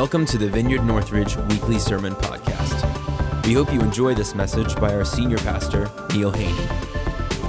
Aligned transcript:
Welcome 0.00 0.24
to 0.26 0.38
the 0.38 0.48
Vineyard 0.48 0.82
Northridge 0.86 1.36
Weekly 1.36 1.78
Sermon 1.78 2.14
Podcast. 2.14 3.44
We 3.44 3.52
hope 3.52 3.70
you 3.70 3.82
enjoy 3.82 4.14
this 4.14 4.34
message 4.34 4.74
by 4.76 4.94
our 4.94 5.04
senior 5.04 5.36
pastor, 5.36 5.90
Neil 6.14 6.30
Haney. 6.30 6.66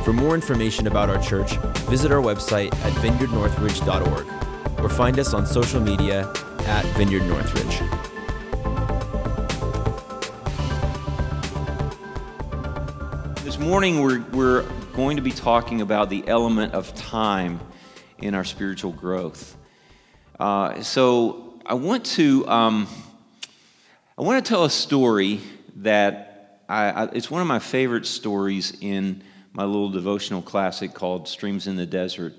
For 0.03 0.11
more 0.11 0.35
information 0.35 0.87
about 0.87 1.09
our 1.09 1.17
church, 1.21 1.55
visit 1.87 2.11
our 2.11 2.21
website 2.21 2.75
at 2.83 2.91
vineyardnorthridge.org 2.95 4.83
or 4.83 4.89
find 4.89 5.17
us 5.17 5.33
on 5.33 5.45
social 5.45 5.79
media 5.79 6.29
at 6.65 6.83
Vineyard 6.97 7.23
Northridge. 7.23 7.79
This 13.45 13.59
morning, 13.59 14.01
we're, 14.01 14.25
we're 14.33 14.63
going 14.91 15.15
to 15.15 15.23
be 15.23 15.31
talking 15.31 15.79
about 15.79 16.09
the 16.09 16.27
element 16.27 16.73
of 16.73 16.93
time 16.95 17.61
in 18.17 18.35
our 18.35 18.43
spiritual 18.43 18.91
growth. 18.91 19.55
Uh, 20.37 20.81
so, 20.81 21.50
I 21.63 21.75
want 21.75 22.05
to 22.07 22.47
um, 22.47 22.87
I 24.17 24.23
want 24.23 24.43
to 24.43 24.49
tell 24.49 24.63
a 24.63 24.69
story 24.69 25.41
that 25.77 26.63
I, 26.67 26.89
I, 26.89 27.05
it's 27.13 27.29
one 27.29 27.41
of 27.41 27.47
my 27.47 27.59
favorite 27.59 28.07
stories 28.07 28.75
in 28.81 29.23
my 29.53 29.65
little 29.65 29.89
devotional 29.89 30.41
classic 30.41 30.95
called 30.95 31.27
Streams 31.27 31.67
in 31.67 31.75
the 31.75 31.85
Desert. 31.85 32.33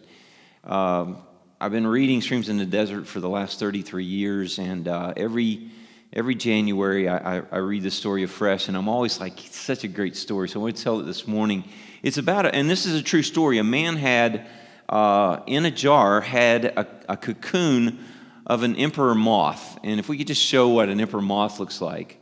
Um, 0.64 1.18
I've 1.60 1.70
been 1.70 1.86
reading 1.86 2.20
Streams 2.20 2.48
in 2.48 2.58
the 2.58 2.66
Desert 2.66 3.06
for 3.06 3.20
the 3.20 3.28
last 3.28 3.60
33 3.60 4.04
years, 4.04 4.58
and 4.58 4.88
uh, 4.88 5.12
every 5.16 5.70
every 6.12 6.34
January 6.34 7.08
I, 7.08 7.38
I, 7.38 7.42
I, 7.52 7.58
read 7.58 7.84
the 7.84 7.92
story 7.92 8.24
afresh, 8.24 8.66
and 8.66 8.76
I'm 8.76 8.88
always 8.88 9.20
like, 9.20 9.38
such 9.38 9.84
a 9.84 9.88
great 9.88 10.16
story. 10.16 10.48
So 10.48 10.58
I 10.58 10.64
want 10.64 10.76
to 10.76 10.82
tell 10.82 11.00
it 11.00 11.04
this 11.04 11.28
morning. 11.28 11.64
It's 12.02 12.18
about, 12.18 12.44
a, 12.44 12.54
and 12.54 12.68
this 12.68 12.86
is 12.86 12.94
a 12.94 13.02
true 13.02 13.22
story. 13.22 13.58
A 13.58 13.64
man 13.64 13.96
had 13.96 14.46
uh, 14.88 15.40
in 15.46 15.64
a 15.64 15.70
jar 15.70 16.20
had 16.20 16.64
a, 16.64 16.86
a 17.08 17.16
cocoon 17.16 18.04
of 18.46 18.62
an 18.62 18.76
emperor 18.76 19.14
moth. 19.14 19.78
And 19.82 20.00
if 20.00 20.08
we 20.08 20.18
could 20.18 20.26
just 20.26 20.42
show 20.42 20.68
what 20.68 20.88
an 20.88 21.00
emperor 21.00 21.22
moth 21.22 21.60
looks 21.60 21.80
like. 21.80 22.20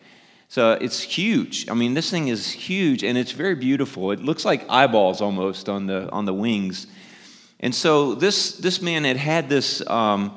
So 0.49 0.73
it's 0.73 1.01
huge. 1.01 1.69
I 1.71 1.75
mean, 1.75 1.95
this 1.95 2.11
thing 2.11 2.29
is 2.29 2.51
huge 2.51 3.05
and 3.05 3.17
it's 3.17 3.33
very 3.33 3.55
beautiful. 3.55 4.11
It 4.11 4.21
looks 4.21 4.45
like 4.45 4.69
eyeballs 4.69 5.21
almost 5.21 5.69
on 5.69 5.87
the, 5.87 6.11
on 6.11 6.25
the 6.25 6.35
wings. 6.35 6.89
And 7.61 7.75
so 7.75 8.15
this, 8.15 8.57
this 8.57 8.83
man 8.83 9.05
had 9.05 9.17
had 9.17 9.49
this 9.49 9.87
um, 9.87 10.35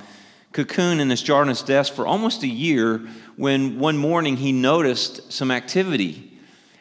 cocoon 0.52 1.00
in 1.00 1.08
this 1.08 1.22
jar 1.22 1.42
on 1.42 1.48
his 1.48 1.64
desk 1.64 1.94
for 1.94 2.06
almost 2.06 2.44
a 2.44 2.48
year 2.48 3.00
when 3.38 3.80
one 3.80 3.98
morning 3.98 4.38
he 4.38 4.52
noticed 4.52 5.32
some 5.32 5.50
activity. 5.50 6.32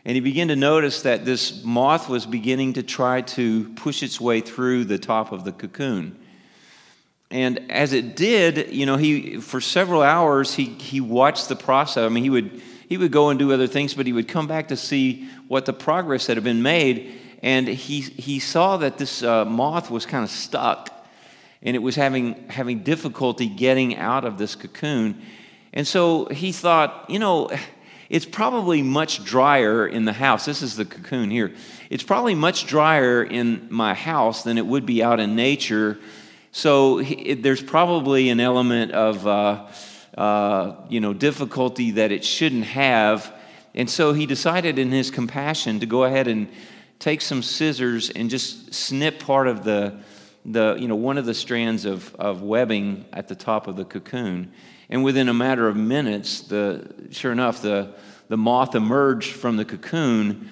And 0.04 0.14
he 0.14 0.20
began 0.20 0.48
to 0.48 0.56
notice 0.56 1.02
that 1.02 1.24
this 1.24 1.64
moth 1.64 2.08
was 2.08 2.26
beginning 2.26 2.74
to 2.74 2.82
try 2.82 3.22
to 3.22 3.68
push 3.70 4.02
its 4.02 4.20
way 4.20 4.40
through 4.40 4.84
the 4.84 4.98
top 4.98 5.32
of 5.32 5.44
the 5.44 5.52
cocoon. 5.52 6.18
And 7.32 7.72
as 7.72 7.94
it 7.94 8.14
did, 8.14 8.74
you 8.74 8.84
know, 8.84 8.96
he 8.96 9.38
for 9.38 9.60
several 9.60 10.02
hours 10.02 10.52
he 10.52 10.66
he 10.66 11.00
watched 11.00 11.48
the 11.48 11.56
process. 11.56 12.04
I 12.04 12.08
mean, 12.10 12.22
he 12.22 12.30
would 12.30 12.60
he 12.88 12.98
would 12.98 13.10
go 13.10 13.30
and 13.30 13.38
do 13.38 13.52
other 13.52 13.66
things, 13.66 13.94
but 13.94 14.06
he 14.06 14.12
would 14.12 14.28
come 14.28 14.46
back 14.46 14.68
to 14.68 14.76
see 14.76 15.26
what 15.48 15.64
the 15.64 15.72
progress 15.72 16.26
that 16.26 16.36
had 16.36 16.44
been 16.44 16.62
made. 16.62 17.18
And 17.42 17.66
he 17.66 18.02
he 18.02 18.38
saw 18.38 18.76
that 18.76 18.98
this 18.98 19.22
uh, 19.22 19.46
moth 19.46 19.90
was 19.90 20.04
kind 20.04 20.22
of 20.22 20.30
stuck, 20.30 20.90
and 21.62 21.74
it 21.74 21.78
was 21.78 21.96
having 21.96 22.48
having 22.50 22.80
difficulty 22.80 23.48
getting 23.48 23.96
out 23.96 24.26
of 24.26 24.36
this 24.36 24.54
cocoon. 24.54 25.22
And 25.72 25.86
so 25.86 26.26
he 26.26 26.52
thought, 26.52 27.06
you 27.08 27.18
know, 27.18 27.48
it's 28.10 28.26
probably 28.26 28.82
much 28.82 29.24
drier 29.24 29.86
in 29.86 30.04
the 30.04 30.12
house. 30.12 30.44
This 30.44 30.60
is 30.60 30.76
the 30.76 30.84
cocoon 30.84 31.30
here. 31.30 31.54
It's 31.88 32.02
probably 32.02 32.34
much 32.34 32.66
drier 32.66 33.24
in 33.24 33.68
my 33.70 33.94
house 33.94 34.44
than 34.44 34.58
it 34.58 34.66
would 34.66 34.84
be 34.84 35.02
out 35.02 35.18
in 35.18 35.34
nature 35.34 35.98
so 36.52 36.98
he, 36.98 37.32
there's 37.34 37.62
probably 37.62 38.28
an 38.28 38.38
element 38.38 38.92
of, 38.92 39.26
uh, 39.26 39.66
uh, 40.16 40.74
you 40.90 41.00
know, 41.00 41.14
difficulty 41.14 41.92
that 41.92 42.12
it 42.12 42.24
shouldn't 42.24 42.66
have. 42.66 43.34
And 43.74 43.88
so 43.88 44.12
he 44.12 44.26
decided 44.26 44.78
in 44.78 44.90
his 44.90 45.10
compassion 45.10 45.80
to 45.80 45.86
go 45.86 46.04
ahead 46.04 46.28
and 46.28 46.48
take 46.98 47.22
some 47.22 47.42
scissors 47.42 48.10
and 48.10 48.28
just 48.28 48.74
snip 48.74 49.18
part 49.18 49.48
of 49.48 49.64
the, 49.64 49.98
the 50.44 50.76
you 50.78 50.88
know, 50.88 50.94
one 50.94 51.16
of 51.16 51.24
the 51.24 51.32
strands 51.32 51.86
of, 51.86 52.14
of 52.16 52.42
webbing 52.42 53.06
at 53.14 53.28
the 53.28 53.34
top 53.34 53.66
of 53.66 53.76
the 53.76 53.86
cocoon. 53.86 54.52
And 54.90 55.02
within 55.02 55.30
a 55.30 55.34
matter 55.34 55.68
of 55.68 55.76
minutes, 55.76 56.42
the, 56.42 56.94
sure 57.10 57.32
enough, 57.32 57.62
the, 57.62 57.94
the 58.28 58.36
moth 58.36 58.74
emerged 58.74 59.32
from 59.32 59.56
the 59.56 59.64
cocoon, 59.64 60.50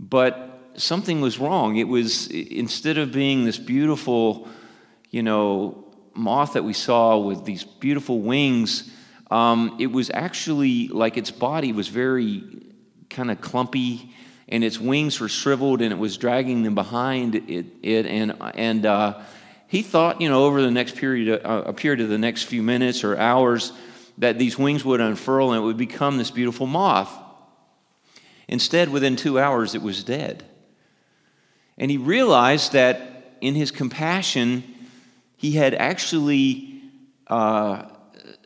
but 0.00 0.72
something 0.76 1.20
was 1.20 1.38
wrong. 1.38 1.76
It 1.76 1.88
was, 1.88 2.26
instead 2.28 2.96
of 2.96 3.12
being 3.12 3.44
this 3.44 3.58
beautiful, 3.58 4.48
you 5.10 5.22
know, 5.22 5.84
moth 6.14 6.54
that 6.54 6.64
we 6.64 6.72
saw 6.72 7.18
with 7.18 7.44
these 7.44 7.64
beautiful 7.64 8.20
wings, 8.20 8.90
um, 9.30 9.76
it 9.78 9.88
was 9.88 10.10
actually 10.10 10.88
like 10.88 11.16
its 11.16 11.30
body 11.30 11.72
was 11.72 11.88
very 11.88 12.42
kind 13.10 13.30
of 13.30 13.40
clumpy 13.40 14.12
and 14.48 14.62
its 14.62 14.78
wings 14.78 15.18
were 15.18 15.28
shriveled 15.28 15.82
and 15.82 15.92
it 15.92 15.98
was 15.98 16.16
dragging 16.16 16.62
them 16.62 16.74
behind 16.74 17.34
it, 17.34 17.66
it 17.82 18.06
and, 18.06 18.36
and 18.54 18.86
uh, 18.86 19.20
he 19.66 19.82
thought, 19.82 20.20
you 20.20 20.28
know, 20.28 20.44
over 20.44 20.62
the 20.62 20.70
next 20.70 20.96
period, 20.96 21.40
uh, 21.44 21.64
a 21.66 21.72
period 21.72 22.00
of 22.00 22.08
the 22.08 22.18
next 22.18 22.44
few 22.44 22.62
minutes 22.62 23.02
or 23.02 23.16
hours, 23.16 23.72
that 24.18 24.38
these 24.38 24.56
wings 24.56 24.84
would 24.84 25.00
unfurl 25.00 25.52
and 25.52 25.62
it 25.62 25.64
would 25.64 25.76
become 25.76 26.16
this 26.18 26.30
beautiful 26.30 26.66
moth. 26.66 27.12
Instead, 28.48 28.88
within 28.88 29.16
two 29.16 29.38
hours, 29.38 29.74
it 29.74 29.82
was 29.82 30.04
dead. 30.04 30.44
And 31.76 31.90
he 31.90 31.96
realized 31.96 32.72
that 32.72 33.36
in 33.40 33.54
his 33.54 33.70
compassion, 33.70 34.62
he 35.36 35.52
had 35.52 35.74
actually 35.74 36.80
uh, 37.26 37.84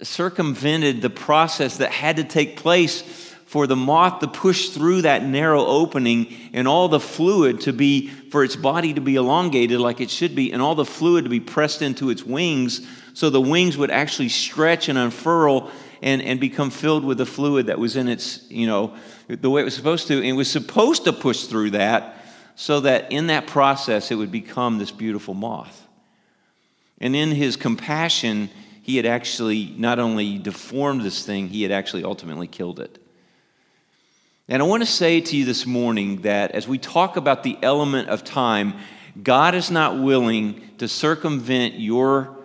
circumvented 0.03 1.03
the 1.03 1.11
process 1.11 1.79
that 1.79 1.91
had 1.91 2.17
to 2.17 2.25
take 2.25 2.57
place 2.57 3.03
for 3.47 3.67
the 3.67 3.77
moth 3.77 4.21
to 4.21 4.29
push 4.29 4.69
through 4.69 5.03
that 5.03 5.25
narrow 5.25 5.65
opening 5.67 6.33
and 6.53 6.69
all 6.69 6.89
the 6.89 7.01
fluid 7.01 7.61
to 7.63 7.73
be, 7.73 8.09
for 8.09 8.45
its 8.45 8.55
body 8.55 8.95
to 8.95 9.01
be 9.01 9.17
elongated 9.17 9.81
like 9.81 10.01
it 10.01 10.09
should 10.09 10.37
be, 10.37 10.53
and 10.53 10.63
all 10.63 10.77
the 10.77 10.85
fluid 10.85 11.25
to 11.25 11.31
be 11.31 11.41
pressed 11.41 11.83
into 11.83 12.11
its 12.11 12.23
wings 12.23 12.87
so 13.13 13.29
the 13.29 13.41
wings 13.41 13.77
would 13.77 13.91
actually 13.91 14.29
stretch 14.29 14.89
and 14.89 14.99
unfurl 14.99 15.71
and, 16.03 16.23
and 16.23 16.41
become 16.41 16.71
filled 16.71 17.05
with 17.05 17.19
the 17.19 17.27
fluid 17.27 17.67
that 17.67 17.79
was 17.79 17.97
in 17.97 18.09
its, 18.09 18.49
you 18.51 18.67
know, 18.67 18.95
the 19.29 19.51
way 19.51 19.61
it 19.61 19.65
was 19.65 19.75
supposed 19.75 20.09
to. 20.09 20.17
And 20.17 20.27
it 20.27 20.33
was 20.33 20.51
supposed 20.51 21.05
to 21.05 21.13
push 21.13 21.45
through 21.45 21.71
that 21.71 22.25
so 22.55 22.81
that 22.81 23.13
in 23.13 23.27
that 23.29 23.47
process 23.47 24.11
it 24.11 24.15
would 24.15 24.33
become 24.33 24.79
this 24.79 24.91
beautiful 24.91 25.35
moth. 25.35 25.87
And 27.01 27.17
in 27.17 27.31
his 27.31 27.57
compassion, 27.57 28.51
he 28.83 28.97
had 28.97 29.07
actually 29.07 29.75
not 29.77 29.99
only 29.99 30.39
deformed 30.39 31.03
this 31.03 31.25
thing, 31.25 31.49
he 31.49 31.63
had 31.63 31.73
actually 31.73 32.05
ultimately 32.05 32.47
killed 32.47 32.81
it. 32.81 32.99
And 34.49 34.61
I 34.63 34.67
want 34.67 34.83
to 34.83 34.87
say 34.87 35.21
to 35.21 35.37
you 35.37 35.45
this 35.45 35.65
morning 35.65 36.23
that 36.23 36.51
as 36.51 36.67
we 36.67 36.77
talk 36.77 37.17
about 37.17 37.45
the 37.45 37.57
element 37.63 38.09
of 38.09 38.25
time, 38.25 38.75
God 39.23 39.55
is 39.55 39.71
not 39.71 39.99
willing 39.99 40.71
to 40.79 40.89
circumvent 40.89 41.79
your 41.79 42.37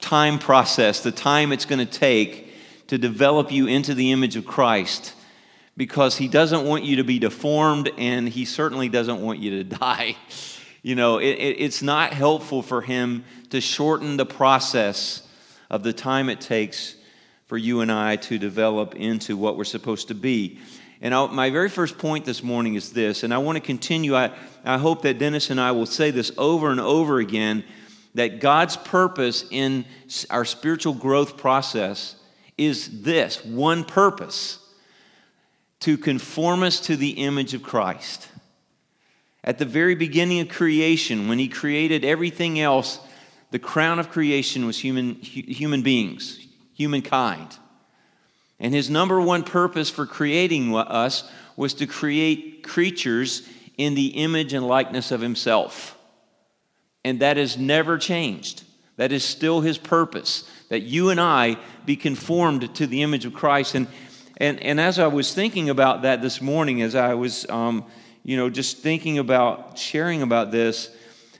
time 0.00 0.38
process, 0.38 1.00
the 1.00 1.12
time 1.12 1.52
it's 1.52 1.64
going 1.64 1.78
to 1.78 1.90
take 1.90 2.52
to 2.88 2.98
develop 2.98 3.50
you 3.50 3.66
into 3.66 3.94
the 3.94 4.12
image 4.12 4.36
of 4.36 4.46
Christ, 4.46 5.14
because 5.76 6.18
He 6.18 6.28
doesn't 6.28 6.66
want 6.66 6.84
you 6.84 6.96
to 6.96 7.04
be 7.04 7.18
deformed 7.18 7.90
and 7.96 8.28
He 8.28 8.44
certainly 8.44 8.88
doesn't 8.88 9.20
want 9.20 9.38
you 9.38 9.62
to 9.62 9.64
die. 9.78 10.16
You 10.86 10.94
know, 10.94 11.18
it, 11.18 11.30
it, 11.30 11.56
it's 11.58 11.82
not 11.82 12.12
helpful 12.12 12.62
for 12.62 12.80
him 12.80 13.24
to 13.50 13.60
shorten 13.60 14.16
the 14.16 14.24
process 14.24 15.26
of 15.68 15.82
the 15.82 15.92
time 15.92 16.28
it 16.28 16.40
takes 16.40 16.94
for 17.46 17.58
you 17.58 17.80
and 17.80 17.90
I 17.90 18.14
to 18.14 18.38
develop 18.38 18.94
into 18.94 19.36
what 19.36 19.56
we're 19.56 19.64
supposed 19.64 20.06
to 20.06 20.14
be. 20.14 20.60
And 21.00 21.12
I'll, 21.12 21.26
my 21.26 21.50
very 21.50 21.68
first 21.68 21.98
point 21.98 22.24
this 22.24 22.40
morning 22.40 22.76
is 22.76 22.92
this, 22.92 23.24
and 23.24 23.34
I 23.34 23.38
want 23.38 23.56
to 23.56 23.60
continue. 23.60 24.14
I, 24.14 24.30
I 24.64 24.78
hope 24.78 25.02
that 25.02 25.18
Dennis 25.18 25.50
and 25.50 25.60
I 25.60 25.72
will 25.72 25.86
say 25.86 26.12
this 26.12 26.30
over 26.38 26.70
and 26.70 26.78
over 26.78 27.18
again 27.18 27.64
that 28.14 28.38
God's 28.38 28.76
purpose 28.76 29.44
in 29.50 29.86
our 30.30 30.44
spiritual 30.44 30.94
growth 30.94 31.36
process 31.36 32.14
is 32.56 33.02
this 33.02 33.44
one 33.44 33.82
purpose 33.82 34.60
to 35.80 35.98
conform 35.98 36.62
us 36.62 36.78
to 36.82 36.94
the 36.94 37.10
image 37.10 37.54
of 37.54 37.64
Christ. 37.64 38.28
At 39.46 39.58
the 39.58 39.64
very 39.64 39.94
beginning 39.94 40.40
of 40.40 40.48
creation, 40.48 41.28
when 41.28 41.38
he 41.38 41.46
created 41.46 42.04
everything 42.04 42.58
else, 42.58 42.98
the 43.52 43.60
crown 43.60 44.00
of 44.00 44.10
creation 44.10 44.66
was 44.66 44.76
human, 44.76 45.14
human 45.14 45.82
beings, 45.82 46.44
humankind. 46.74 47.56
And 48.58 48.74
his 48.74 48.90
number 48.90 49.20
one 49.20 49.44
purpose 49.44 49.88
for 49.88 50.04
creating 50.04 50.74
us 50.74 51.30
was 51.56 51.74
to 51.74 51.86
create 51.86 52.64
creatures 52.64 53.48
in 53.78 53.94
the 53.94 54.08
image 54.08 54.52
and 54.52 54.66
likeness 54.66 55.12
of 55.12 55.20
himself. 55.20 55.96
And 57.04 57.20
that 57.20 57.36
has 57.36 57.56
never 57.56 57.98
changed. 57.98 58.64
That 58.96 59.12
is 59.12 59.22
still 59.22 59.60
his 59.60 59.78
purpose, 59.78 60.50
that 60.70 60.80
you 60.80 61.10
and 61.10 61.20
I 61.20 61.58
be 61.84 61.94
conformed 61.94 62.74
to 62.76 62.86
the 62.86 63.02
image 63.02 63.26
of 63.26 63.34
Christ. 63.34 63.74
And, 63.74 63.86
and, 64.38 64.60
and 64.60 64.80
as 64.80 64.98
I 64.98 65.06
was 65.06 65.32
thinking 65.32 65.68
about 65.70 66.02
that 66.02 66.20
this 66.20 66.40
morning, 66.40 66.82
as 66.82 66.94
I 66.96 67.14
was 67.14 67.48
um, 67.48 67.84
you 68.26 68.36
know, 68.36 68.50
just 68.50 68.78
thinking 68.78 69.18
about 69.18 69.78
sharing 69.78 70.20
about 70.20 70.50
this, 70.50 70.90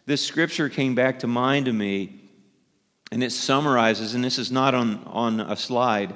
this 0.06 0.24
scripture 0.24 0.68
came 0.68 0.94
back 0.94 1.18
to 1.18 1.26
mind 1.26 1.66
to 1.66 1.72
me. 1.72 2.20
And 3.10 3.24
it 3.24 3.32
summarizes, 3.32 4.14
and 4.14 4.22
this 4.22 4.38
is 4.38 4.52
not 4.52 4.72
on, 4.72 5.02
on 5.06 5.40
a 5.40 5.56
slide, 5.56 6.14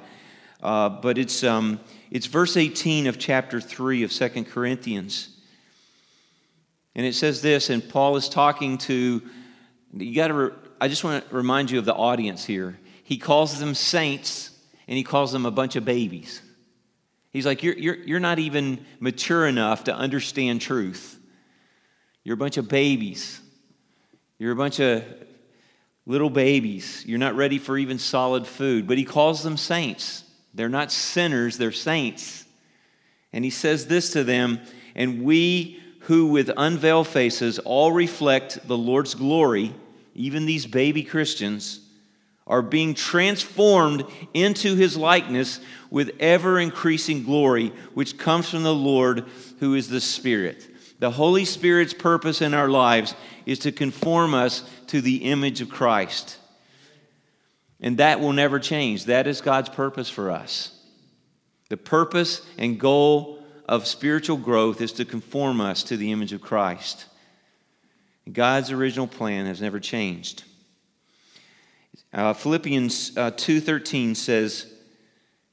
uh, 0.62 0.88
but 0.88 1.18
it's, 1.18 1.42
um, 1.42 1.80
it's 2.12 2.26
verse 2.26 2.56
18 2.56 3.08
of 3.08 3.18
chapter 3.18 3.60
3 3.60 4.04
of 4.04 4.12
Second 4.12 4.44
Corinthians. 4.44 5.36
And 6.94 7.04
it 7.04 7.16
says 7.16 7.42
this, 7.42 7.68
and 7.68 7.88
Paul 7.88 8.14
is 8.14 8.28
talking 8.28 8.78
to, 8.78 9.22
you 9.92 10.14
got 10.14 10.28
to, 10.28 10.34
re- 10.34 10.52
I 10.80 10.86
just 10.86 11.02
want 11.02 11.28
to 11.28 11.34
remind 11.34 11.72
you 11.72 11.80
of 11.80 11.84
the 11.84 11.94
audience 11.94 12.44
here. 12.44 12.78
He 13.02 13.18
calls 13.18 13.58
them 13.58 13.74
saints, 13.74 14.56
and 14.86 14.96
he 14.96 15.02
calls 15.02 15.32
them 15.32 15.46
a 15.46 15.50
bunch 15.50 15.74
of 15.74 15.84
babies. 15.84 16.42
He's 17.32 17.46
like, 17.46 17.62
you're, 17.62 17.76
you're, 17.76 17.96
you're 17.96 18.20
not 18.20 18.38
even 18.38 18.84
mature 18.98 19.46
enough 19.46 19.84
to 19.84 19.94
understand 19.94 20.60
truth. 20.60 21.18
You're 22.24 22.34
a 22.34 22.38
bunch 22.38 22.56
of 22.56 22.68
babies. 22.68 23.40
You're 24.38 24.52
a 24.52 24.56
bunch 24.56 24.80
of 24.80 25.04
little 26.06 26.30
babies. 26.30 27.04
You're 27.06 27.18
not 27.18 27.36
ready 27.36 27.58
for 27.58 27.78
even 27.78 27.98
solid 27.98 28.46
food. 28.46 28.86
But 28.86 28.98
he 28.98 29.04
calls 29.04 29.42
them 29.42 29.56
saints. 29.56 30.24
They're 30.54 30.68
not 30.68 30.90
sinners, 30.90 31.58
they're 31.58 31.72
saints. 31.72 32.44
And 33.32 33.44
he 33.44 33.50
says 33.50 33.86
this 33.86 34.12
to 34.14 34.24
them, 34.24 34.60
and 34.96 35.22
we 35.22 35.80
who 36.00 36.26
with 36.26 36.50
unveiled 36.56 37.06
faces 37.06 37.60
all 37.60 37.92
reflect 37.92 38.66
the 38.66 38.76
Lord's 38.76 39.14
glory, 39.14 39.72
even 40.14 40.46
these 40.46 40.66
baby 40.66 41.04
Christians, 41.04 41.80
are 42.50 42.62
being 42.62 42.94
transformed 42.94 44.04
into 44.34 44.74
his 44.74 44.96
likeness 44.96 45.60
with 45.88 46.10
ever 46.18 46.58
increasing 46.58 47.22
glory, 47.22 47.68
which 47.94 48.18
comes 48.18 48.50
from 48.50 48.64
the 48.64 48.74
Lord 48.74 49.24
who 49.60 49.74
is 49.74 49.88
the 49.88 50.00
Spirit. 50.00 50.66
The 50.98 51.12
Holy 51.12 51.44
Spirit's 51.44 51.94
purpose 51.94 52.42
in 52.42 52.52
our 52.52 52.68
lives 52.68 53.14
is 53.46 53.60
to 53.60 53.72
conform 53.72 54.34
us 54.34 54.68
to 54.88 55.00
the 55.00 55.30
image 55.30 55.60
of 55.60 55.70
Christ. 55.70 56.38
And 57.80 57.98
that 57.98 58.20
will 58.20 58.32
never 58.32 58.58
change. 58.58 59.04
That 59.04 59.28
is 59.28 59.40
God's 59.40 59.70
purpose 59.70 60.10
for 60.10 60.30
us. 60.30 60.76
The 61.68 61.76
purpose 61.76 62.44
and 62.58 62.80
goal 62.80 63.42
of 63.68 63.86
spiritual 63.86 64.36
growth 64.36 64.80
is 64.80 64.92
to 64.94 65.04
conform 65.04 65.60
us 65.60 65.84
to 65.84 65.96
the 65.96 66.10
image 66.10 66.32
of 66.32 66.40
Christ. 66.40 67.06
God's 68.30 68.72
original 68.72 69.06
plan 69.06 69.46
has 69.46 69.62
never 69.62 69.78
changed. 69.78 70.42
Uh, 72.12 72.32
Philippians 72.32 73.16
uh, 73.16 73.30
2:13 73.32 74.14
says, 74.14 74.66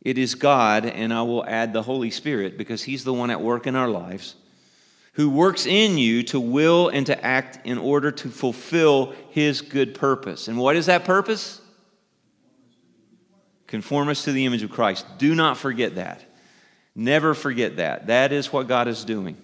"It 0.01 0.17
is 0.17 0.35
God, 0.35 0.85
and 0.85 1.13
I 1.13 1.21
will 1.21 1.45
add 1.45 1.73
the 1.73 1.83
Holy 1.83 2.11
Spirit 2.11 2.57
because 2.57 2.83
He's 2.83 3.03
the 3.03 3.13
one 3.13 3.29
at 3.29 3.41
work 3.41 3.67
in 3.67 3.75
our 3.75 3.89
lives, 3.89 4.35
who 5.13 5.29
works 5.29 5.65
in 5.65 5.97
you 5.97 6.23
to 6.23 6.39
will 6.39 6.89
and 6.89 7.05
to 7.05 7.25
act 7.25 7.65
in 7.65 7.77
order 7.77 8.11
to 8.11 8.29
fulfill 8.29 9.13
His 9.29 9.61
good 9.61 9.93
purpose." 9.93 10.47
And 10.47 10.57
what 10.57 10.75
is 10.75 10.87
that 10.87 11.05
purpose? 11.05 11.61
Conform 13.67 14.07
us 14.09 14.23
to 14.23 14.31
the 14.31 14.45
image 14.45 14.63
of 14.63 14.71
Christ. 14.71 15.05
Do 15.17 15.35
not 15.35 15.57
forget 15.57 15.95
that. 15.95 16.23
Never 16.95 17.33
forget 17.33 17.75
that. 17.75 18.07
That 18.07 18.31
is 18.31 18.51
what 18.51 18.67
God 18.67 18.87
is 18.87 19.03
doing. 19.03 19.37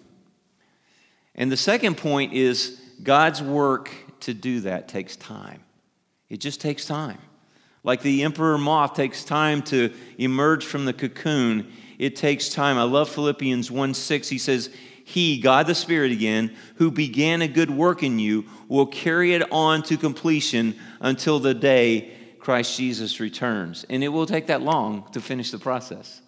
And 1.36 1.52
the 1.52 1.58
second 1.58 1.98
point 1.98 2.34
is 2.34 2.82
God's 3.04 3.42
work 3.42 3.92
to 4.22 4.34
do 4.34 4.62
that 4.62 4.88
takes 4.88 5.16
time. 5.16 5.62
It 6.34 6.40
just 6.40 6.60
takes 6.60 6.86
time. 6.88 7.20
Like 7.84 8.02
the 8.02 8.24
emperor 8.24 8.58
moth 8.58 8.96
takes 8.96 9.24
time 9.24 9.62
to 9.64 9.94
emerge 10.18 10.66
from 10.66 10.86
the 10.86 10.92
cocoon, 10.92 11.72
it 12.00 12.16
takes 12.16 12.50
time. 12.50 12.76
I 12.76 12.84
love 12.84 13.08
Philippians 13.08 13.70
1 13.70 13.94
6. 13.94 14.30
He 14.30 14.40
says, 14.40 14.72
He, 15.06 15.40
God 15.40 15.68
the 15.68 15.76
Spirit 15.76 16.12
again, 16.12 16.56
who 16.78 16.90
began 16.90 17.44
a 17.44 17.48
good 17.48 17.70
work 17.70 18.02
in 18.02 18.18
you, 18.18 18.46
will 18.68 18.88
carry 18.88 19.36
it 19.36 19.44
on 19.52 19.84
to 19.84 19.96
completion 19.96 20.74
until 21.02 21.38
the 21.38 21.54
day 21.54 22.12
Christ 22.40 22.78
Jesus 22.78 23.20
returns. 23.20 23.86
And 23.88 24.04
it 24.04 24.08
will 24.08 24.26
take 24.26 24.48
that 24.48 24.64
long 24.64 25.08
to 25.12 25.22
finish 25.22 25.52
the 25.52 25.60
process. 25.60 26.20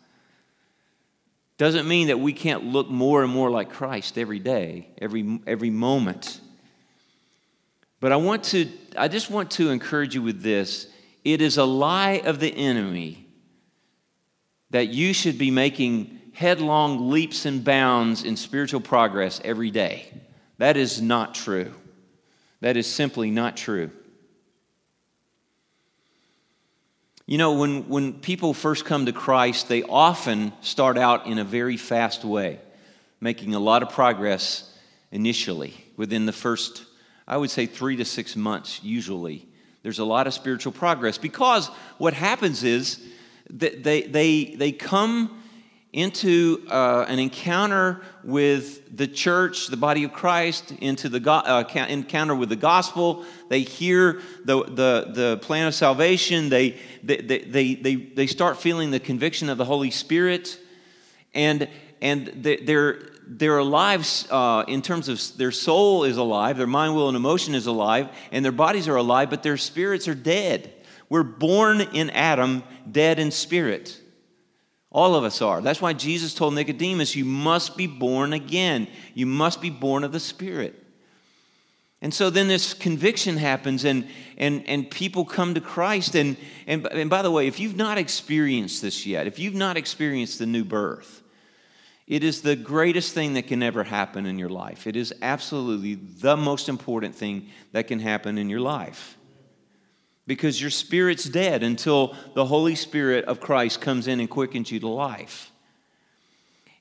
Doesn't 1.57 1.87
mean 1.87 2.09
that 2.09 2.19
we 2.19 2.31
can't 2.31 2.65
look 2.65 2.91
more 2.91 3.23
and 3.23 3.33
more 3.33 3.49
like 3.49 3.71
Christ 3.71 4.19
every 4.19 4.39
day, 4.39 4.89
every, 5.01 5.39
every 5.47 5.71
moment. 5.71 6.41
But 8.05 8.11
I 8.11 8.17
want 8.17 8.43
to, 8.43 8.69
I 8.95 9.07
just 9.07 9.31
want 9.31 9.49
to 9.49 9.71
encourage 9.71 10.13
you 10.13 10.21
with 10.21 10.43
this. 10.43 10.85
It 11.23 11.41
is 11.41 11.57
a 11.57 11.65
lie 11.65 12.21
of 12.23 12.39
the 12.39 12.55
enemy 12.55 13.25
that 14.69 14.89
you 14.89 15.11
should 15.11 15.39
be 15.39 15.49
making 15.49 16.19
headlong 16.31 17.09
leaps 17.09 17.47
and 17.47 17.63
bounds 17.63 18.23
in 18.23 18.37
spiritual 18.37 18.81
progress 18.81 19.41
every 19.43 19.71
day. 19.71 20.05
That 20.59 20.77
is 20.77 21.01
not 21.01 21.33
true. 21.33 21.73
That 22.61 22.77
is 22.77 22.85
simply 22.85 23.31
not 23.31 23.57
true. 23.57 23.89
You 27.25 27.39
know, 27.39 27.53
when, 27.53 27.89
when 27.89 28.13
people 28.13 28.53
first 28.53 28.85
come 28.85 29.07
to 29.07 29.13
Christ, 29.13 29.67
they 29.67 29.81
often 29.81 30.53
start 30.61 30.99
out 30.99 31.25
in 31.25 31.39
a 31.39 31.43
very 31.43 31.75
fast 31.75 32.23
way, 32.23 32.59
making 33.19 33.55
a 33.55 33.59
lot 33.59 33.81
of 33.81 33.89
progress 33.89 34.71
initially 35.11 35.73
within 35.97 36.27
the 36.27 36.31
first, 36.31 36.85
I 37.27 37.37
would 37.37 37.49
say, 37.49 37.65
three 37.65 37.95
to 37.95 38.05
six 38.05 38.35
months, 38.35 38.83
usually. 38.83 39.47
There's 39.83 39.99
a 39.99 40.05
lot 40.05 40.27
of 40.27 40.33
spiritual 40.33 40.71
progress 40.71 41.17
because 41.17 41.67
what 41.97 42.13
happens 42.13 42.63
is 42.63 43.03
that 43.51 43.83
they, 43.83 44.03
they, 44.03 44.55
they 44.55 44.71
come 44.71 45.41
into 45.93 46.65
uh, 46.69 47.05
an 47.07 47.19
encounter 47.19 48.01
with 48.23 48.97
the 48.97 49.07
church, 49.07 49.67
the 49.67 49.77
body 49.77 50.03
of 50.03 50.11
Christ, 50.11 50.71
into 50.81 51.07
the 51.07 51.21
go- 51.21 51.31
uh, 51.31 51.63
encounter 51.87 52.35
with 52.35 52.49
the 52.49 52.57
gospel. 52.57 53.23
They 53.47 53.61
hear 53.61 54.21
the, 54.43 54.63
the, 54.63 55.11
the 55.13 55.39
plan 55.41 55.67
of 55.67 55.73
salvation. 55.73 56.49
They, 56.49 56.77
they, 57.01 57.17
they, 57.17 57.75
they, 57.75 57.95
they 57.95 58.27
start 58.27 58.57
feeling 58.57 58.91
the 58.91 58.99
conviction 58.99 59.49
of 59.49 59.57
the 59.57 59.65
Holy 59.65 59.89
Spirit. 59.89 60.59
And, 61.33 61.69
and 62.01 62.27
their, 62.43 62.99
their 63.27 63.63
lives, 63.63 64.27
uh, 64.29 64.63
in 64.67 64.81
terms 64.81 65.09
of 65.09 65.21
their 65.37 65.51
soul 65.51 66.03
is 66.03 66.17
alive, 66.17 66.57
their 66.57 66.67
mind, 66.67 66.95
will, 66.95 67.07
and 67.07 67.17
emotion 67.17 67.55
is 67.55 67.67
alive, 67.67 68.09
and 68.31 68.43
their 68.43 68.51
bodies 68.51 68.87
are 68.87 68.95
alive, 68.95 69.29
but 69.29 69.43
their 69.43 69.57
spirits 69.57 70.07
are 70.07 70.15
dead. 70.15 70.71
We're 71.09 71.23
born 71.23 71.81
in 71.81 72.09
Adam, 72.09 72.63
dead 72.89 73.19
in 73.19 73.31
spirit. 73.31 74.01
All 74.95 75.13
of 75.15 75.25
us 75.25 75.41
are. 75.41 75.59
That's 75.59 75.81
why 75.81 75.91
Jesus 75.91 76.33
told 76.33 76.53
Nicodemus, 76.55 77.17
You 77.17 77.25
must 77.25 77.75
be 77.75 77.85
born 77.85 78.31
again. 78.31 78.87
You 79.13 79.25
must 79.25 79.61
be 79.61 79.69
born 79.69 80.05
of 80.05 80.13
the 80.13 80.21
Spirit. 80.21 80.81
And 82.01 82.13
so 82.13 82.29
then 82.29 82.47
this 82.47 82.73
conviction 82.73 83.35
happens, 83.35 83.83
and, 83.83 84.07
and, 84.37 84.65
and 84.69 84.89
people 84.89 85.25
come 85.25 85.53
to 85.55 85.59
Christ. 85.59 86.15
And, 86.15 86.37
and, 86.65 86.87
and 86.87 87.09
by 87.09 87.23
the 87.23 87.31
way, 87.31 87.47
if 87.47 87.59
you've 87.59 87.75
not 87.75 87.97
experienced 87.97 88.81
this 88.81 89.05
yet, 89.05 89.27
if 89.27 89.37
you've 89.37 89.53
not 89.53 89.75
experienced 89.75 90.39
the 90.39 90.45
new 90.45 90.63
birth, 90.63 91.23
it 92.07 92.23
is 92.23 92.41
the 92.41 92.55
greatest 92.55 93.13
thing 93.13 93.33
that 93.33 93.47
can 93.47 93.63
ever 93.63 93.83
happen 93.83 94.25
in 94.25 94.37
your 94.37 94.49
life. 94.49 94.85
It 94.85 94.95
is 94.95 95.13
absolutely 95.21 95.95
the 95.95 96.37
most 96.37 96.69
important 96.69 97.15
thing 97.15 97.49
that 97.71 97.87
can 97.87 97.99
happen 97.99 98.37
in 98.37 98.49
your 98.49 98.59
life 98.59 99.17
because 100.27 100.59
your 100.59 100.71
spirit's 100.71 101.25
dead 101.25 101.63
until 101.63 102.15
the 102.33 102.45
Holy 102.45 102.75
Spirit 102.75 103.25
of 103.25 103.39
Christ 103.39 103.81
comes 103.81 104.07
in 104.07 104.19
and 104.19 104.29
quickens 104.29 104.71
you 104.71 104.79
to 104.79 104.87
life. 104.87 105.51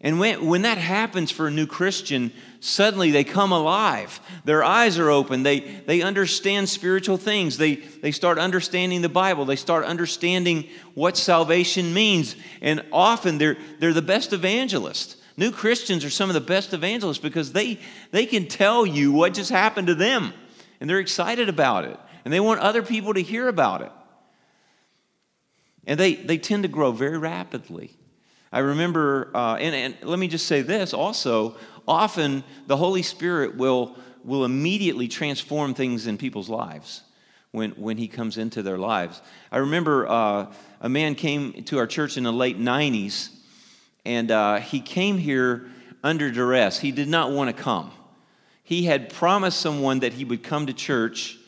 And 0.04 0.20
when, 0.20 0.46
when 0.46 0.62
that 0.62 0.76
happens 0.76 1.30
for 1.30 1.46
a 1.46 1.50
new 1.50 1.66
Christian, 1.66 2.30
suddenly 2.60 3.10
they 3.10 3.24
come 3.24 3.52
alive. 3.52 4.20
Their 4.44 4.62
eyes 4.62 4.98
are 4.98 5.08
open. 5.08 5.42
They, 5.42 5.60
they 5.60 6.02
understand 6.02 6.68
spiritual 6.68 7.16
things. 7.16 7.56
They, 7.56 7.76
they 7.76 8.12
start 8.12 8.38
understanding 8.38 9.00
the 9.00 9.08
Bible. 9.08 9.46
They 9.46 9.56
start 9.56 9.86
understanding 9.86 10.68
what 10.92 11.16
salvation 11.16 11.94
means. 11.94 12.36
And 12.60 12.84
often 12.92 13.38
they're, 13.38 13.56
they're 13.80 13.94
the 13.94 14.02
best 14.02 14.34
evangelists. 14.34 15.16
New 15.38 15.50
Christians 15.50 16.04
are 16.04 16.10
some 16.10 16.28
of 16.28 16.34
the 16.34 16.40
best 16.40 16.74
evangelists 16.74 17.18
because 17.18 17.52
they, 17.52 17.80
they 18.10 18.26
can 18.26 18.46
tell 18.46 18.84
you 18.84 19.10
what 19.10 19.32
just 19.32 19.50
happened 19.50 19.86
to 19.86 19.94
them. 19.94 20.34
And 20.80 20.90
they're 20.90 21.00
excited 21.00 21.48
about 21.48 21.86
it 21.86 21.98
and 22.26 22.32
they 22.32 22.40
want 22.40 22.60
other 22.60 22.82
people 22.82 23.14
to 23.14 23.22
hear 23.22 23.48
about 23.48 23.80
it. 23.80 23.92
And 25.86 25.98
they, 25.98 26.14
they 26.14 26.36
tend 26.36 26.64
to 26.64 26.68
grow 26.68 26.92
very 26.92 27.16
rapidly. 27.16 27.96
I 28.54 28.60
remember, 28.60 29.32
uh, 29.34 29.56
and, 29.56 29.74
and 29.74 30.08
let 30.08 30.16
me 30.16 30.28
just 30.28 30.46
say 30.46 30.62
this 30.62 30.94
also 30.94 31.56
often 31.88 32.44
the 32.68 32.76
Holy 32.76 33.02
Spirit 33.02 33.56
will, 33.56 33.96
will 34.22 34.44
immediately 34.44 35.08
transform 35.08 35.74
things 35.74 36.06
in 36.06 36.16
people's 36.16 36.48
lives 36.48 37.02
when, 37.50 37.72
when 37.72 37.96
He 37.96 38.06
comes 38.06 38.38
into 38.38 38.62
their 38.62 38.78
lives. 38.78 39.20
I 39.50 39.58
remember 39.58 40.06
uh, 40.06 40.52
a 40.80 40.88
man 40.88 41.16
came 41.16 41.64
to 41.64 41.78
our 41.78 41.88
church 41.88 42.16
in 42.16 42.22
the 42.22 42.32
late 42.32 42.56
90s, 42.56 43.30
and 44.04 44.30
uh, 44.30 44.60
he 44.60 44.78
came 44.78 45.18
here 45.18 45.66
under 46.04 46.30
duress. 46.30 46.78
He 46.78 46.92
did 46.92 47.08
not 47.08 47.32
want 47.32 47.54
to 47.54 47.60
come. 47.60 47.90
He 48.62 48.84
had 48.84 49.12
promised 49.12 49.60
someone 49.60 49.98
that 49.98 50.12
he 50.12 50.24
would 50.24 50.44
come 50.44 50.66
to 50.66 50.72
church 50.72 51.38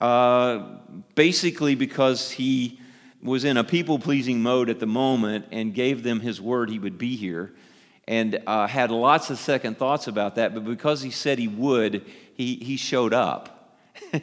uh, 0.00 0.78
basically 1.14 1.74
because 1.74 2.30
he 2.30 2.80
was 3.22 3.44
in 3.44 3.56
a 3.56 3.64
people 3.64 3.98
pleasing 3.98 4.42
mode 4.42 4.70
at 4.70 4.80
the 4.80 4.86
moment 4.86 5.46
and 5.50 5.74
gave 5.74 6.02
them 6.02 6.20
his 6.20 6.40
word 6.40 6.70
he 6.70 6.78
would 6.78 6.98
be 6.98 7.16
here 7.16 7.52
and 8.06 8.42
uh, 8.46 8.66
had 8.66 8.90
lots 8.90 9.28
of 9.28 9.38
second 9.38 9.76
thoughts 9.76 10.06
about 10.06 10.36
that. 10.36 10.54
But 10.54 10.64
because 10.64 11.02
he 11.02 11.10
said 11.10 11.38
he 11.38 11.48
would, 11.48 12.06
he, 12.34 12.56
he 12.56 12.76
showed 12.76 13.12
up. 13.12 13.76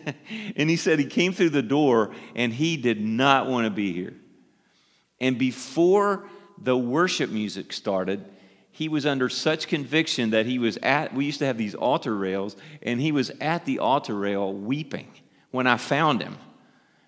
and 0.56 0.70
he 0.70 0.75
said 0.75 0.98
he 0.98 1.06
came 1.06 1.34
through 1.34 1.52
the 1.52 1.62
door 1.62 2.16
and 2.36 2.52
he 2.52 2.78
did 2.78 3.00
not 3.00 3.48
want 3.48 3.66
to 3.66 3.70
be 3.70 3.94
here. 3.94 4.16
And 5.20 5.38
before 5.38 6.28
the 6.58 6.78
worship 6.78 7.30
music 7.30 7.74
started, 7.74 8.25
he 8.72 8.90
was 8.90 9.06
under 9.06 9.30
such 9.30 9.68
conviction 9.68 10.32
that 10.32 10.46
he 10.46 10.60
was 10.60 10.78
at, 10.78 11.14
we 11.14 11.25
used 11.25 11.40
to 11.40 11.46
have 11.46 11.58
these 11.58 11.75
altar 11.75 12.16
rails, 12.16 12.58
and 12.82 13.00
he 13.00 13.12
was 13.12 13.32
at 13.40 13.66
the 13.66 13.80
altar 13.80 14.16
rail 14.16 14.52
weeping 14.52 15.12
when 15.52 15.68
I 15.68 15.78
found 15.78 16.22
him. 16.22 16.38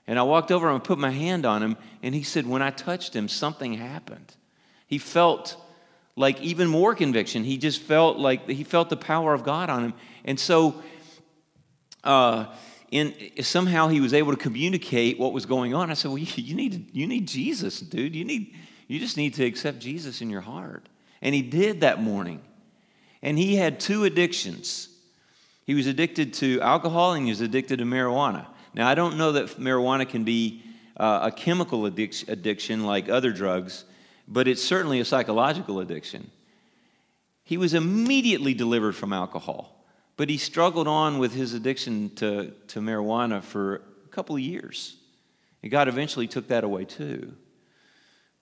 And 0.08 0.18
I 0.18 0.24
walked 0.24 0.52
over 0.52 0.70
and 0.70 0.82
put 0.82 0.98
my 0.98 1.12
hand 1.12 1.46
on 1.46 1.62
him, 1.62 1.76
and 2.02 2.16
he 2.16 2.24
said, 2.24 2.48
When 2.48 2.62
I 2.62 2.72
touched 2.72 3.14
him, 3.14 3.28
something 3.28 3.74
happened. 3.74 4.36
He 4.88 4.98
felt 4.98 5.62
like 6.16 6.42
even 6.42 6.68
more 6.68 6.96
conviction. 6.96 7.44
He 7.44 7.58
just 7.58 7.82
felt 7.82 8.18
like 8.18 8.50
he 8.50 8.64
felt 8.64 8.90
the 8.90 8.98
power 8.98 9.34
of 9.34 9.44
God 9.44 9.70
on 9.70 9.84
him. 9.84 9.94
And 10.24 10.40
so, 10.40 10.82
uh, 12.06 12.46
in, 12.90 13.14
somehow 13.42 13.90
he 13.90 14.00
was 14.00 14.14
able 14.14 14.32
to 14.32 14.38
communicate 14.38 15.20
what 15.20 15.34
was 15.34 15.46
going 15.46 15.74
on. 15.74 15.92
I 15.92 15.94
said, 15.94 16.10
Well, 16.10 16.18
you, 16.18 16.28
you, 16.36 16.56
need, 16.56 16.90
you 16.94 17.06
need 17.06 17.28
Jesus, 17.28 17.82
dude. 17.82 18.16
You, 18.16 18.24
need, 18.24 18.56
you 18.88 19.00
just 19.00 19.18
need 19.18 19.34
to 19.36 19.46
accept 19.46 19.80
Jesus 19.80 20.22
in 20.22 20.30
your 20.30 20.42
heart. 20.42 20.88
And 21.22 21.36
he 21.36 21.42
did 21.42 21.82
that 21.82 22.02
morning. 22.02 22.42
And 23.22 23.38
he 23.38 23.56
had 23.56 23.80
two 23.80 24.06
addictions. 24.06 24.90
He 25.66 25.74
was 25.74 25.88
addicted 25.88 26.34
to 26.36 26.62
alcohol 26.62 27.14
and 27.14 27.26
he 27.26 27.32
was 27.32 27.42
addicted 27.42 27.80
to 27.80 27.86
marijuana. 27.86 28.48
Now, 28.78 28.88
I 28.88 28.94
don't 28.94 29.18
know 29.18 29.32
that 29.32 29.48
marijuana 29.60 30.08
can 30.08 30.24
be 30.24 30.62
uh, 30.96 31.22
a 31.24 31.32
chemical 31.32 31.82
addic- 31.82 32.30
addiction 32.30 32.86
like 32.86 33.10
other 33.10 33.32
drugs, 33.32 33.86
but 34.28 34.48
it's 34.48 34.64
certainly 34.64 35.00
a 35.00 35.06
psychological 35.06 35.80
addiction. 35.80 36.30
He 37.44 37.58
was 37.58 37.74
immediately 37.74 38.54
delivered 38.54 38.96
from 38.96 39.14
alcohol, 39.14 39.84
but 40.16 40.30
he 40.30 40.38
struggled 40.38 40.88
on 40.88 41.18
with 41.18 41.34
his 41.34 41.56
addiction 41.56 42.14
to, 42.18 42.52
to 42.68 42.80
marijuana 42.80 43.42
for 43.42 43.82
a 44.06 44.10
couple 44.10 44.36
of 44.36 44.42
years. 44.42 44.96
And 45.64 45.72
God 45.72 45.88
eventually 45.88 46.28
took 46.28 46.50
that 46.50 46.64
away 46.64 46.86
too. 46.86 47.34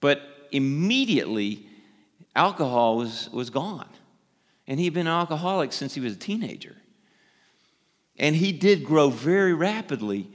But 0.02 0.22
immediately, 0.52 1.66
alcohol 2.36 2.98
was, 2.98 3.30
was 3.32 3.50
gone. 3.50 3.88
And 4.68 4.82
he'd 4.82 4.94
been 4.94 5.08
an 5.08 5.14
alcoholic 5.14 5.72
since 5.72 5.94
he 5.94 6.02
was 6.02 6.14
a 6.14 6.18
teenager. 6.18 6.76
And 8.18 8.36
he 8.36 8.52
did 8.52 8.84
grow 8.84 9.10
very 9.10 9.54
rapidly. 9.54 10.30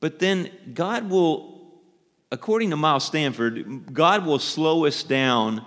But 0.00 0.18
then 0.18 0.50
God 0.74 1.10
will, 1.10 1.72
according 2.32 2.70
to 2.70 2.76
Miles 2.76 3.04
Stanford, 3.04 3.92
God 3.92 4.26
will 4.26 4.38
slow 4.38 4.86
us 4.86 5.02
down 5.02 5.64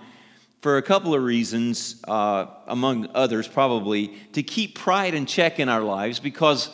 for 0.60 0.78
a 0.78 0.82
couple 0.82 1.14
of 1.14 1.22
reasons, 1.22 2.02
uh, 2.08 2.46
among 2.66 3.08
others, 3.14 3.46
probably, 3.46 4.16
to 4.32 4.42
keep 4.42 4.74
pride 4.74 5.12
in 5.14 5.26
check 5.26 5.60
in 5.60 5.68
our 5.68 5.82
lives 5.82 6.20
because 6.20 6.70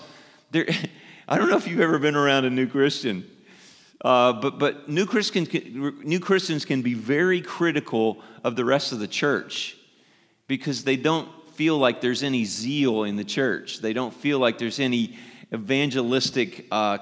there, 0.53 0.69
I 1.29 1.37
don't 1.37 1.51
know 1.51 1.57
if 1.57 1.67
you've 1.67 1.81
ever 1.81 1.99
been 1.99 2.15
around 2.15 2.45
a 2.45 2.51
new 2.51 2.69
Christian. 2.69 3.29
Uh, 4.03 4.33
but 4.33 4.59
but 4.59 4.89
new, 4.89 5.05
Christians 5.05 5.53
new 5.53 6.21
Christians 6.21 6.65
can 6.65 6.81
be 6.81 6.95
very 6.95 7.43
critical 7.43 8.23
of 8.43 8.57
the 8.57 8.65
rest 8.65 8.93
of 8.93 8.99
the 8.99 9.09
church 9.09 9.77
because 10.47 10.85
they 10.85 10.97
don't 10.97 11.29
feel 11.61 11.77
like 11.77 12.01
there's 12.01 12.23
any 12.23 12.47
zeal 12.47 13.05
in 13.05 13.17
the 13.17 13.25
church. 13.25 13.81
They 13.81 13.93
don't 13.93 14.15
feel 14.15 14.39
like 14.39 14.57
there's 14.57 14.81
any 14.81 15.19
evangelistic 15.53 16.67
uh, 16.71 16.97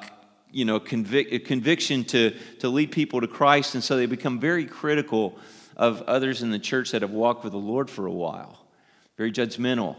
you 0.51 0.65
know, 0.65 0.81
convic- 0.81 1.45
conviction 1.45 2.03
to, 2.07 2.35
to 2.59 2.69
lead 2.69 2.91
people 2.91 3.21
to 3.21 3.29
Christ. 3.29 3.77
And 3.77 3.85
so 3.85 3.97
they 3.97 4.07
become 4.07 4.41
very 4.41 4.67
critical 4.67 5.39
of 5.77 6.03
others 6.09 6.43
in 6.43 6.51
the 6.51 6.59
church 6.59 6.91
that 6.91 7.03
have 7.03 7.13
walked 7.13 7.45
with 7.45 7.53
the 7.53 7.59
Lord 7.61 7.89
for 7.89 8.07
a 8.07 8.13
while, 8.13 8.59
very 9.17 9.31
judgmental. 9.31 9.95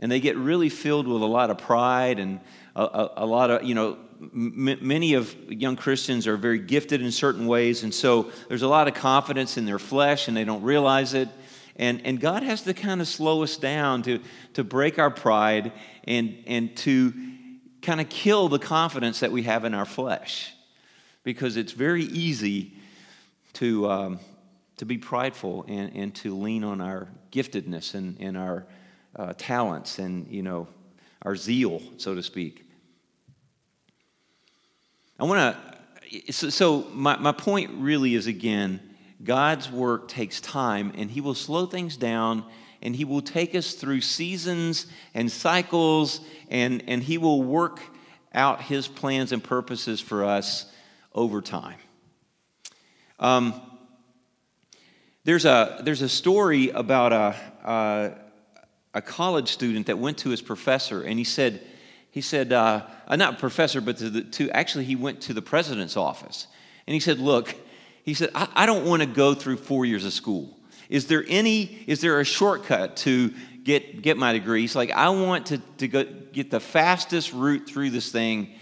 And 0.00 0.10
they 0.10 0.18
get 0.18 0.36
really 0.36 0.68
filled 0.68 1.06
with 1.06 1.22
a 1.22 1.26
lot 1.26 1.50
of 1.50 1.58
pride 1.58 2.18
and 2.18 2.40
a, 2.74 2.82
a, 2.82 3.12
a 3.18 3.26
lot 3.26 3.50
of, 3.52 3.62
you 3.62 3.76
know, 3.76 3.98
m- 4.20 4.78
many 4.80 5.14
of 5.14 5.32
young 5.48 5.76
Christians 5.76 6.26
are 6.26 6.36
very 6.36 6.58
gifted 6.58 7.02
in 7.02 7.12
certain 7.12 7.46
ways, 7.46 7.84
and 7.84 7.94
so 7.94 8.32
there's 8.48 8.62
a 8.62 8.68
lot 8.68 8.88
of 8.88 8.94
confidence 8.94 9.56
in 9.56 9.64
their 9.64 9.78
flesh, 9.78 10.26
and 10.26 10.36
they 10.36 10.44
don't 10.44 10.62
realize 10.62 11.14
it. 11.14 11.28
And, 11.76 12.04
and 12.06 12.20
God 12.20 12.42
has 12.42 12.62
to 12.62 12.74
kind 12.74 13.00
of 13.00 13.08
slow 13.08 13.42
us 13.42 13.56
down 13.56 14.02
to, 14.02 14.20
to 14.54 14.64
break 14.64 14.98
our 14.98 15.10
pride 15.10 15.72
and, 16.04 16.42
and 16.46 16.74
to 16.78 17.12
kind 17.82 18.00
of 18.00 18.08
kill 18.08 18.48
the 18.48 18.58
confidence 18.58 19.20
that 19.20 19.30
we 19.30 19.42
have 19.42 19.64
in 19.64 19.74
our 19.74 19.84
flesh. 19.84 20.52
Because 21.22 21.56
it's 21.56 21.72
very 21.72 22.04
easy 22.04 22.72
to, 23.54 23.90
um, 23.90 24.20
to 24.78 24.86
be 24.86 24.96
prideful 24.98 25.64
and, 25.68 25.94
and 25.94 26.14
to 26.16 26.34
lean 26.34 26.64
on 26.64 26.80
our 26.80 27.08
giftedness 27.30 27.94
and, 27.94 28.16
and 28.20 28.36
our 28.36 28.66
uh, 29.14 29.34
talents 29.36 29.98
and, 29.98 30.26
you 30.28 30.42
know, 30.42 30.68
our 31.22 31.36
zeal, 31.36 31.82
so 31.96 32.14
to 32.14 32.22
speak. 32.22 32.64
I 35.18 35.24
want 35.24 35.56
to, 36.10 36.32
so, 36.32 36.50
so 36.50 36.86
my, 36.92 37.16
my 37.16 37.32
point 37.32 37.70
really 37.74 38.14
is 38.14 38.26
again, 38.26 38.80
God's 39.26 39.70
work 39.70 40.08
takes 40.08 40.40
time 40.40 40.92
and 40.96 41.10
He 41.10 41.20
will 41.20 41.34
slow 41.34 41.66
things 41.66 41.96
down 41.96 42.44
and 42.80 42.94
He 42.94 43.04
will 43.04 43.22
take 43.22 43.54
us 43.54 43.74
through 43.74 44.00
seasons 44.00 44.86
and 45.14 45.30
cycles 45.30 46.20
and, 46.48 46.82
and 46.88 47.02
He 47.02 47.18
will 47.18 47.42
work 47.42 47.80
out 48.32 48.62
His 48.62 48.88
plans 48.88 49.32
and 49.32 49.42
purposes 49.42 50.00
for 50.00 50.24
us 50.24 50.72
over 51.14 51.42
time. 51.42 51.78
Um, 53.18 53.60
there's, 55.24 55.44
a, 55.44 55.80
there's 55.82 56.02
a 56.02 56.08
story 56.08 56.70
about 56.70 57.12
a, 57.12 57.36
a, 57.64 58.12
a 58.94 59.02
college 59.02 59.48
student 59.48 59.86
that 59.86 59.98
went 59.98 60.18
to 60.18 60.28
his 60.28 60.40
professor 60.40 61.02
and 61.02 61.18
he 61.18 61.24
said, 61.24 61.66
he 62.12 62.20
said, 62.20 62.52
uh, 62.52 62.86
uh, 63.08 63.16
not 63.16 63.38
professor, 63.38 63.80
but 63.80 63.96
to, 63.98 64.08
the, 64.08 64.22
to 64.22 64.48
actually, 64.50 64.84
he 64.84 64.94
went 64.96 65.20
to 65.22 65.34
the 65.34 65.42
president's 65.42 65.96
office. 65.96 66.46
And 66.86 66.94
he 66.94 67.00
said, 67.00 67.18
Look, 67.18 67.54
he 68.06 68.14
said, 68.14 68.30
I, 68.34 68.48
I 68.54 68.66
don't 68.66 68.86
want 68.86 69.02
to 69.02 69.06
go 69.06 69.34
through 69.34 69.56
four 69.56 69.84
years 69.84 70.04
of 70.04 70.12
school. 70.12 70.56
Is 70.88 71.08
there 71.08 71.24
any, 71.28 71.84
is 71.88 72.00
there 72.00 72.20
a 72.20 72.24
shortcut 72.24 72.96
to 72.98 73.34
get, 73.64 74.00
get 74.00 74.16
my 74.16 74.32
degrees? 74.32 74.76
Like, 74.76 74.92
I 74.92 75.10
want 75.10 75.46
to, 75.46 75.58
to 75.78 75.88
go, 75.88 76.04
get 76.04 76.52
the 76.52 76.60
fastest 76.60 77.32
route 77.32 77.68
through 77.68 77.90
this 77.90 78.12
thing. 78.12 78.54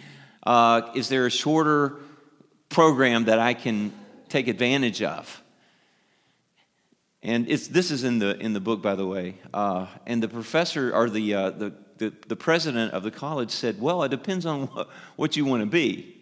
Uh, 0.43 0.91
is 0.95 1.11
there 1.11 1.27
a 1.27 1.31
shorter 1.31 1.97
program 2.71 3.27
that 3.27 3.39
I 3.39 3.53
can 3.53 3.93
take 4.31 4.49
advantage 4.49 5.03
of? 5.03 5.43
And 7.23 7.47
it's, 7.49 7.69
this 7.69 7.91
is 7.91 8.03
in 8.03 8.19
the, 8.19 8.39
in 8.39 8.55
the 8.55 8.61
book, 8.61 8.81
by 8.81 8.95
the 8.95 9.07
way. 9.07 9.37
Uh, 9.53 9.87
and 10.07 10.23
the 10.23 10.29
professor, 10.29 10.95
or 10.95 11.11
the, 11.11 11.35
uh, 11.35 11.51
the 11.51 11.75
the, 11.99 12.13
the 12.27 12.35
president 12.35 12.93
of 12.93 13.05
the 13.05 13.11
college 13.11 13.51
said, 13.51 13.81
Well, 13.81 14.03
it 14.03 14.09
depends 14.09 14.47
on 14.47 14.67
what 15.17 15.37
you 15.37 15.45
want 15.45 15.63
to 15.63 15.67
be. 15.67 16.13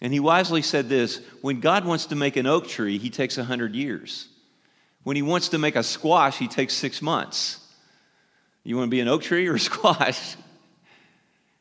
And 0.00 0.12
he 0.12 0.20
wisely 0.20 0.62
said 0.62 0.88
this 0.88 1.20
when 1.42 1.60
God 1.60 1.84
wants 1.84 2.06
to 2.06 2.16
make 2.16 2.36
an 2.36 2.46
oak 2.46 2.68
tree, 2.68 2.98
he 2.98 3.10
takes 3.10 3.36
100 3.36 3.74
years. 3.74 4.28
When 5.02 5.16
he 5.16 5.22
wants 5.22 5.48
to 5.50 5.58
make 5.58 5.76
a 5.76 5.82
squash, 5.82 6.38
he 6.38 6.48
takes 6.48 6.74
six 6.74 7.00
months. 7.00 7.58
You 8.64 8.76
want 8.76 8.88
to 8.88 8.90
be 8.90 9.00
an 9.00 9.08
oak 9.08 9.22
tree 9.22 9.46
or 9.48 9.54
a 9.54 9.60
squash? 9.60 10.36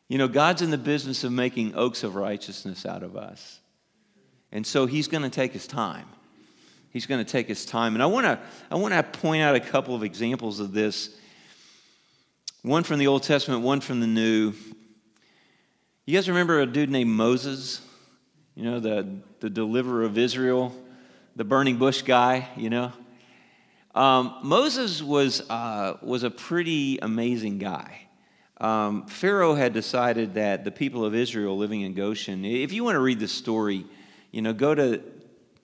You 0.07 0.17
know, 0.17 0.27
God's 0.27 0.61
in 0.61 0.71
the 0.71 0.77
business 0.77 1.23
of 1.23 1.31
making 1.31 1.75
oaks 1.75 2.03
of 2.03 2.15
righteousness 2.15 2.85
out 2.85 3.03
of 3.03 3.15
us. 3.15 3.59
And 4.51 4.65
so 4.65 4.85
he's 4.87 5.07
going 5.07 5.23
to 5.23 5.29
take 5.29 5.53
his 5.53 5.67
time. 5.67 6.07
He's 6.91 7.05
going 7.05 7.23
to 7.23 7.31
take 7.31 7.47
his 7.47 7.65
time. 7.65 7.93
And 7.93 8.01
I 8.01 8.07
want 8.07 8.25
to 8.25 8.39
I 8.71 8.75
want 8.75 8.93
to 8.95 9.03
point 9.03 9.43
out 9.43 9.55
a 9.55 9.59
couple 9.59 9.95
of 9.95 10.03
examples 10.03 10.59
of 10.59 10.73
this 10.73 11.15
one 12.63 12.83
from 12.83 12.99
the 12.99 13.07
Old 13.07 13.23
Testament, 13.23 13.61
one 13.61 13.79
from 13.79 13.99
the 13.99 14.07
New. 14.07 14.53
You 16.05 16.17
guys 16.17 16.27
remember 16.27 16.59
a 16.59 16.65
dude 16.65 16.89
named 16.89 17.11
Moses? 17.11 17.81
You 18.55 18.63
know, 18.63 18.79
the, 18.79 19.07
the 19.39 19.49
deliverer 19.49 20.03
of 20.03 20.17
Israel, 20.17 20.75
the 21.35 21.43
burning 21.43 21.77
bush 21.77 22.01
guy, 22.01 22.49
you 22.57 22.69
know? 22.69 22.91
Um, 23.95 24.35
Moses 24.43 25.01
was, 25.01 25.47
uh, 25.49 25.97
was 26.01 26.23
a 26.23 26.29
pretty 26.29 26.99
amazing 26.99 27.57
guy. 27.57 28.07
Um, 28.59 29.07
Pharaoh 29.07 29.55
had 29.55 29.73
decided 29.73 30.33
that 30.33 30.65
the 30.65 30.71
people 30.71 31.05
of 31.05 31.15
Israel 31.15 31.57
living 31.57 31.81
in 31.81 31.93
Goshen, 31.93 32.43
if 32.43 32.73
you 32.73 32.83
want 32.83 32.95
to 32.95 32.99
read 32.99 33.19
the 33.19 33.27
story, 33.27 33.85
you 34.31 34.41
know, 34.41 34.53
go 34.53 34.75
to 34.75 35.01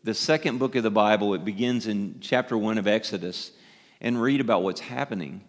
the 0.06 0.14
second 0.14 0.60
book 0.60 0.76
of 0.76 0.84
the 0.84 0.92
Bible. 0.92 1.34
It 1.34 1.44
begins 1.44 1.88
in 1.88 2.20
chapter 2.22 2.56
one 2.56 2.78
of 2.78 2.86
Exodus 2.86 3.52
and 4.00 4.22
read 4.22 4.40
about 4.40 4.62
what's 4.62 4.80
happening. 4.80 5.42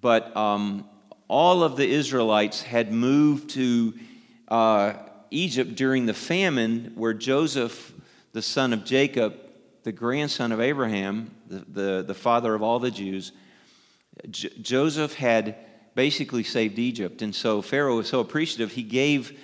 But 0.00 0.34
um, 0.36 0.88
all 1.26 1.64
of 1.64 1.76
the 1.76 1.88
Israelites 1.88 2.62
had 2.62 2.92
moved 2.92 3.50
to 3.50 3.94
uh, 4.46 4.94
Egypt 5.32 5.74
during 5.74 6.06
the 6.06 6.14
famine, 6.14 6.92
where 6.94 7.14
Joseph, 7.14 7.92
the 8.32 8.42
son 8.42 8.72
of 8.72 8.84
Jacob, 8.84 9.34
the 9.82 9.92
grandson 9.92 10.52
of 10.52 10.60
Abraham, 10.60 11.30
the, 11.48 11.64
the, 11.68 12.04
the 12.06 12.14
father 12.14 12.54
of 12.54 12.62
all 12.62 12.78
the 12.78 12.90
Jews, 12.90 13.32
J- 14.30 14.50
Joseph 14.60 15.14
had 15.14 15.56
basically 15.94 16.44
saved 16.44 16.78
Egypt. 16.78 17.22
And 17.22 17.34
so 17.34 17.62
Pharaoh 17.62 17.96
was 17.96 18.08
so 18.08 18.20
appreciative, 18.20 18.72
he 18.72 18.82
gave 18.82 19.38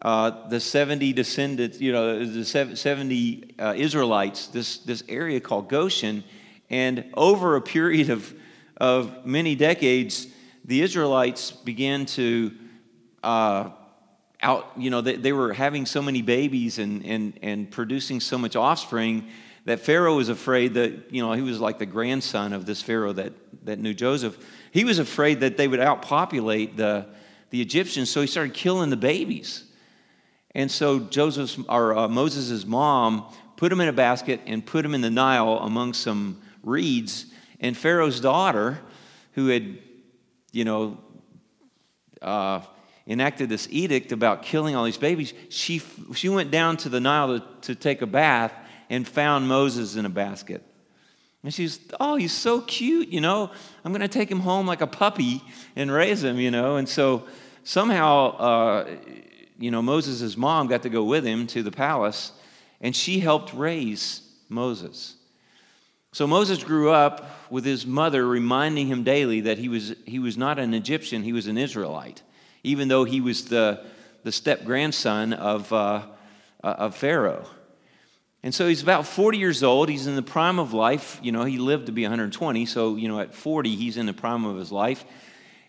uh, 0.00 0.48
the 0.48 0.58
70 0.58 1.12
descendants, 1.12 1.80
you 1.80 1.92
know, 1.92 2.24
the 2.24 2.44
70 2.44 3.54
uh, 3.58 3.74
Israelites 3.76 4.48
this, 4.48 4.78
this 4.78 5.04
area 5.08 5.40
called 5.40 5.68
Goshen. 5.68 6.24
And 6.70 7.04
over 7.14 7.56
a 7.56 7.60
period 7.60 8.10
of 8.10 8.34
of 8.82 9.24
many 9.24 9.54
decades, 9.54 10.26
the 10.64 10.82
Israelites 10.82 11.52
began 11.52 12.04
to 12.04 12.52
uh, 13.22 13.70
out, 14.42 14.72
you 14.76 14.90
know, 14.90 15.00
they, 15.00 15.16
they 15.16 15.32
were 15.32 15.52
having 15.52 15.86
so 15.86 16.02
many 16.02 16.20
babies 16.20 16.78
and, 16.78 17.04
and, 17.06 17.38
and 17.42 17.70
producing 17.70 18.20
so 18.20 18.36
much 18.36 18.56
offspring 18.56 19.28
that 19.64 19.80
Pharaoh 19.80 20.16
was 20.16 20.28
afraid 20.28 20.74
that, 20.74 21.12
you 21.12 21.22
know, 21.22 21.32
he 21.32 21.42
was 21.42 21.60
like 21.60 21.78
the 21.78 21.86
grandson 21.86 22.52
of 22.52 22.66
this 22.66 22.82
Pharaoh 22.82 23.12
that, 23.12 23.32
that 23.64 23.78
knew 23.78 23.94
Joseph. 23.94 24.36
He 24.72 24.84
was 24.84 24.98
afraid 24.98 25.40
that 25.40 25.56
they 25.56 25.68
would 25.68 25.78
outpopulate 25.78 26.76
the, 26.76 27.06
the 27.50 27.60
Egyptians, 27.60 28.10
so 28.10 28.20
he 28.20 28.26
started 28.26 28.54
killing 28.54 28.90
the 28.90 28.96
babies. 28.96 29.64
And 30.54 30.70
so 30.70 30.98
Joseph's, 30.98 31.58
or 31.68 31.96
uh, 31.96 32.08
Moses' 32.08 32.66
mom 32.66 33.32
put 33.56 33.70
him 33.70 33.80
in 33.80 33.88
a 33.88 33.92
basket 33.92 34.40
and 34.46 34.66
put 34.66 34.84
him 34.84 34.94
in 34.94 35.00
the 35.00 35.10
Nile 35.10 35.58
among 35.58 35.94
some 35.94 36.42
reeds. 36.64 37.26
And 37.60 37.76
Pharaoh's 37.76 38.20
daughter, 38.20 38.80
who 39.32 39.46
had, 39.46 39.78
you 40.50 40.64
know, 40.64 40.98
uh, 42.20 42.60
enacted 43.06 43.48
this 43.48 43.66
edict 43.70 44.12
about 44.12 44.42
killing 44.42 44.76
all 44.76 44.84
these 44.84 44.96
babies, 44.96 45.34
she, 45.48 45.82
she 46.14 46.28
went 46.28 46.50
down 46.50 46.76
to 46.78 46.88
the 46.88 47.00
Nile 47.00 47.40
to, 47.40 47.46
to 47.62 47.74
take 47.74 48.02
a 48.02 48.06
bath 48.06 48.52
and 48.88 49.06
found 49.06 49.48
Moses 49.48 49.96
in 49.96 50.06
a 50.06 50.10
basket. 50.10 50.62
And 51.42 51.52
she's, 51.52 51.80
oh, 51.98 52.14
he's 52.14 52.32
so 52.32 52.60
cute, 52.60 53.08
you 53.08 53.20
know. 53.20 53.50
I'm 53.84 53.92
going 53.92 54.02
to 54.02 54.08
take 54.08 54.30
him 54.30 54.40
home 54.40 54.66
like 54.66 54.80
a 54.80 54.86
puppy 54.86 55.42
and 55.74 55.90
raise 55.90 56.22
him, 56.22 56.38
you 56.38 56.52
know. 56.52 56.76
And 56.76 56.88
so 56.88 57.26
somehow, 57.64 58.36
uh, 58.36 58.96
you 59.58 59.72
know, 59.72 59.82
Moses' 59.82 60.36
mom 60.36 60.68
got 60.68 60.82
to 60.82 60.88
go 60.88 61.02
with 61.02 61.24
him 61.24 61.48
to 61.48 61.64
the 61.64 61.72
palace, 61.72 62.32
and 62.80 62.94
she 62.94 63.18
helped 63.18 63.52
raise 63.54 64.22
Moses. 64.48 65.16
So 66.12 66.26
Moses 66.26 66.62
grew 66.62 66.90
up 66.90 67.50
with 67.50 67.64
his 67.64 67.86
mother 67.86 68.24
reminding 68.24 68.86
him 68.86 69.02
daily 69.02 69.40
that 69.40 69.58
he 69.58 69.68
was, 69.68 69.94
he 70.04 70.20
was 70.20 70.36
not 70.36 70.60
an 70.60 70.74
Egyptian, 70.74 71.24
he 71.24 71.32
was 71.32 71.48
an 71.48 71.58
Israelite 71.58 72.22
even 72.62 72.88
though 72.88 73.04
he 73.04 73.20
was 73.20 73.46
the, 73.46 73.84
the 74.22 74.32
step 74.32 74.64
grandson 74.64 75.32
of, 75.32 75.72
uh, 75.72 76.02
uh, 76.62 76.66
of 76.66 76.96
Pharaoh. 76.96 77.46
And 78.42 78.52
so 78.54 78.66
he's 78.66 78.82
about 78.82 79.06
40 79.06 79.38
years 79.38 79.62
old. 79.62 79.88
He's 79.88 80.06
in 80.06 80.16
the 80.16 80.22
prime 80.22 80.58
of 80.58 80.72
life. 80.72 81.20
You 81.22 81.30
know, 81.30 81.44
he 81.44 81.58
lived 81.58 81.86
to 81.86 81.92
be 81.92 82.02
120. 82.02 82.66
So, 82.66 82.96
you 82.96 83.08
know, 83.08 83.20
at 83.20 83.34
40, 83.34 83.76
he's 83.76 83.96
in 83.96 84.06
the 84.06 84.12
prime 84.12 84.44
of 84.44 84.56
his 84.56 84.72
life. 84.72 85.04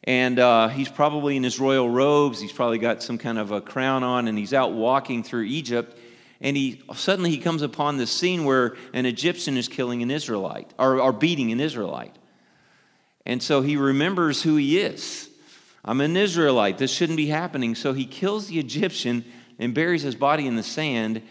And 0.06 0.40
uh, 0.40 0.68
he's 0.70 0.90
probably 0.90 1.38
in 1.38 1.44
his 1.44 1.60
royal 1.60 1.90
robes. 1.90 2.42
He's 2.42 2.52
probably 2.52 2.80
got 2.80 3.04
some 3.04 3.18
kind 3.18 3.38
of 3.38 3.52
a 3.52 3.62
crown 3.62 4.04
on, 4.04 4.28
and 4.28 4.38
he's 4.38 4.54
out 4.54 4.74
walking 4.74 5.24
through 5.24 5.44
Egypt. 5.44 5.98
And 6.42 6.58
he 6.58 6.82
suddenly 6.94 7.30
he 7.30 7.38
comes 7.38 7.62
upon 7.62 7.98
this 7.98 8.12
scene 8.12 8.44
where 8.44 8.76
an 8.92 9.06
Egyptian 9.06 9.56
is 9.56 9.70
killing 9.70 10.02
an 10.02 10.12
Israelite 10.12 10.74
or, 10.78 11.00
or 11.00 11.14
beating 11.14 11.54
an 11.54 11.62
Israelite. 11.62 12.16
And 13.26 13.42
so 13.42 13.62
he 13.62 13.78
remembers 13.78 14.42
who 14.44 14.58
he 14.58 14.80
is. 14.80 15.30
I'm 15.86 16.00
an 16.00 16.16
Israelite. 16.16 16.78
This 16.78 16.92
shouldn't 16.92 17.18
be 17.18 17.28
happening. 17.28 17.76
So 17.76 17.94
he 17.94 18.06
kills 18.06 18.48
the 18.48 18.60
Egyptian 18.60 19.26
and 19.60 19.74
buries 19.74 20.02
his 20.02 20.16
body 20.16 20.48
in 20.48 20.56
the 20.56 20.64
sand, 20.64 21.22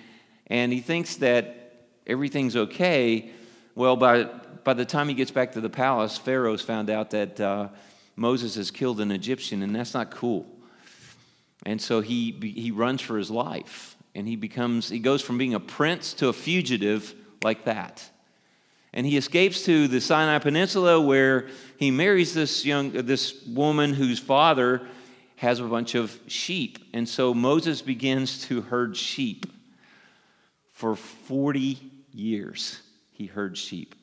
and 0.47 0.73
he 0.73 0.81
thinks 0.81 1.17
that 1.17 1.87
everything's 2.07 2.57
okay. 2.57 3.31
Well, 3.75 3.97
by, 3.97 4.25
by 4.65 4.75
the 4.75 4.85
time 4.85 5.09
he 5.09 5.15
gets 5.15 5.31
back 5.31 5.53
to 5.53 5.61
the 5.61 5.71
palace, 5.71 6.19
Pharaoh's 6.19 6.63
found 6.63 6.91
out 6.91 7.11
that 7.11 7.41
uh, 7.41 7.69
Moses 8.17 8.55
has 8.57 8.71
killed 8.71 9.01
an 9.01 9.11
Egyptian, 9.11 9.63
and 9.63 9.75
that's 9.75 9.95
not 9.95 10.11
cool. 10.11 10.47
And 11.65 11.81
so 11.81 12.01
he, 12.01 12.33
he 12.43 12.71
runs 12.71 13.01
for 13.01 13.17
his 13.17 13.31
life, 13.31 13.97
and 14.15 14.29
he 14.29 14.37
becomes, 14.37 14.89
he 14.89 14.99
goes 14.99 15.23
from 15.23 15.39
being 15.39 15.55
a 15.55 15.61
prince 15.61 16.13
to 16.15 16.29
a 16.29 16.33
fugitive 16.33 17.15
like 17.43 17.65
that. 17.65 18.09
And 18.95 19.07
he 19.07 19.17
escapes 19.17 19.65
to 19.65 19.89
the 19.89 20.01
Sinai 20.01 20.39
Peninsula 20.39 21.01
where 21.01 21.49
he 21.79 21.91
marries 21.91 22.35
this 22.35 22.65
young 22.65 22.93
this 22.93 23.43
woman 23.47 23.95
whose 23.95 24.19
father 24.19 24.87
has 25.37 25.61
a 25.61 25.65
bunch 25.65 25.95
of 25.95 26.19
sheep. 26.27 26.79
And 26.93 27.09
so 27.09 27.35
Moses 27.35 27.83
begins 27.83 28.47
to 28.47 28.61
herd 28.61 28.97
sheep. 28.97 29.47
For 30.73 30.97
40 30.97 31.79
years, 32.13 32.81
he 33.13 33.27
herds 33.27 33.59
sheep. 33.59 33.95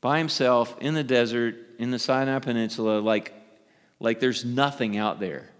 By 0.00 0.18
himself 0.18 0.74
in 0.80 0.94
the 0.94 1.04
desert, 1.04 1.56
in 1.78 1.90
the 1.90 1.98
Sinai 1.98 2.38
Peninsula, 2.38 3.00
like, 3.00 3.34
like 3.98 4.20
there's 4.20 4.44
nothing 4.44 4.96
out 4.96 5.20
there 5.20 5.50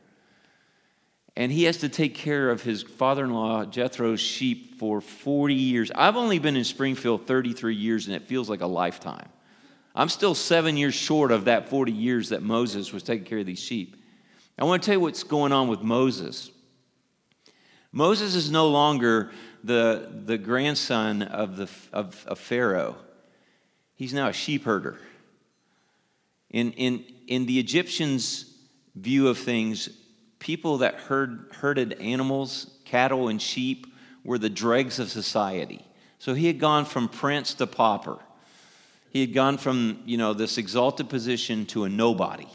and 1.40 1.50
he 1.50 1.64
has 1.64 1.78
to 1.78 1.88
take 1.88 2.14
care 2.14 2.50
of 2.50 2.60
his 2.60 2.82
father 2.82 3.24
in 3.24 3.32
law, 3.32 3.64
Jethro's 3.64 4.20
sheep, 4.20 4.78
for 4.78 5.00
40 5.00 5.54
years. 5.54 5.90
I've 5.94 6.16
only 6.16 6.38
been 6.38 6.54
in 6.54 6.64
Springfield 6.64 7.26
33 7.26 7.74
years, 7.74 8.06
and 8.06 8.14
it 8.14 8.24
feels 8.28 8.50
like 8.50 8.60
a 8.60 8.66
lifetime. 8.66 9.26
I'm 9.94 10.10
still 10.10 10.34
seven 10.34 10.76
years 10.76 10.92
short 10.92 11.32
of 11.32 11.46
that 11.46 11.70
40 11.70 11.92
years 11.92 12.28
that 12.28 12.42
Moses 12.42 12.92
was 12.92 13.02
taking 13.02 13.24
care 13.24 13.38
of 13.38 13.46
these 13.46 13.58
sheep. 13.58 13.96
I 14.58 14.64
want 14.64 14.82
to 14.82 14.86
tell 14.86 14.96
you 14.96 15.00
what's 15.00 15.22
going 15.22 15.50
on 15.50 15.68
with 15.68 15.80
Moses. 15.80 16.50
Moses 17.90 18.34
is 18.34 18.50
no 18.50 18.68
longer 18.68 19.30
the, 19.64 20.12
the 20.26 20.36
grandson 20.36 21.22
of, 21.22 21.56
the, 21.56 21.70
of, 21.90 22.22
of 22.26 22.38
Pharaoh, 22.38 22.96
he's 23.94 24.12
now 24.12 24.28
a 24.28 24.34
sheep 24.34 24.66
herder. 24.66 24.98
In, 26.50 26.72
in, 26.72 27.02
in 27.26 27.46
the 27.46 27.58
Egyptians' 27.58 28.44
view 28.94 29.28
of 29.28 29.38
things, 29.38 29.88
people 30.40 30.78
that 30.78 30.96
herd, 30.96 31.46
herded 31.52 31.92
animals, 32.00 32.72
cattle, 32.84 33.28
and 33.28 33.40
sheep 33.40 33.86
were 34.24 34.38
the 34.38 34.50
dregs 34.50 34.98
of 34.98 35.08
society. 35.08 35.84
So 36.18 36.34
he 36.34 36.48
had 36.48 36.58
gone 36.58 36.84
from 36.84 37.08
prince 37.08 37.54
to 37.54 37.66
pauper. 37.66 38.18
He 39.10 39.20
had 39.20 39.32
gone 39.32 39.58
from, 39.58 40.00
you 40.04 40.16
know, 40.16 40.34
this 40.34 40.58
exalted 40.58 41.08
position 41.08 41.66
to 41.66 41.84
a 41.84 41.88
nobody. 41.88 42.48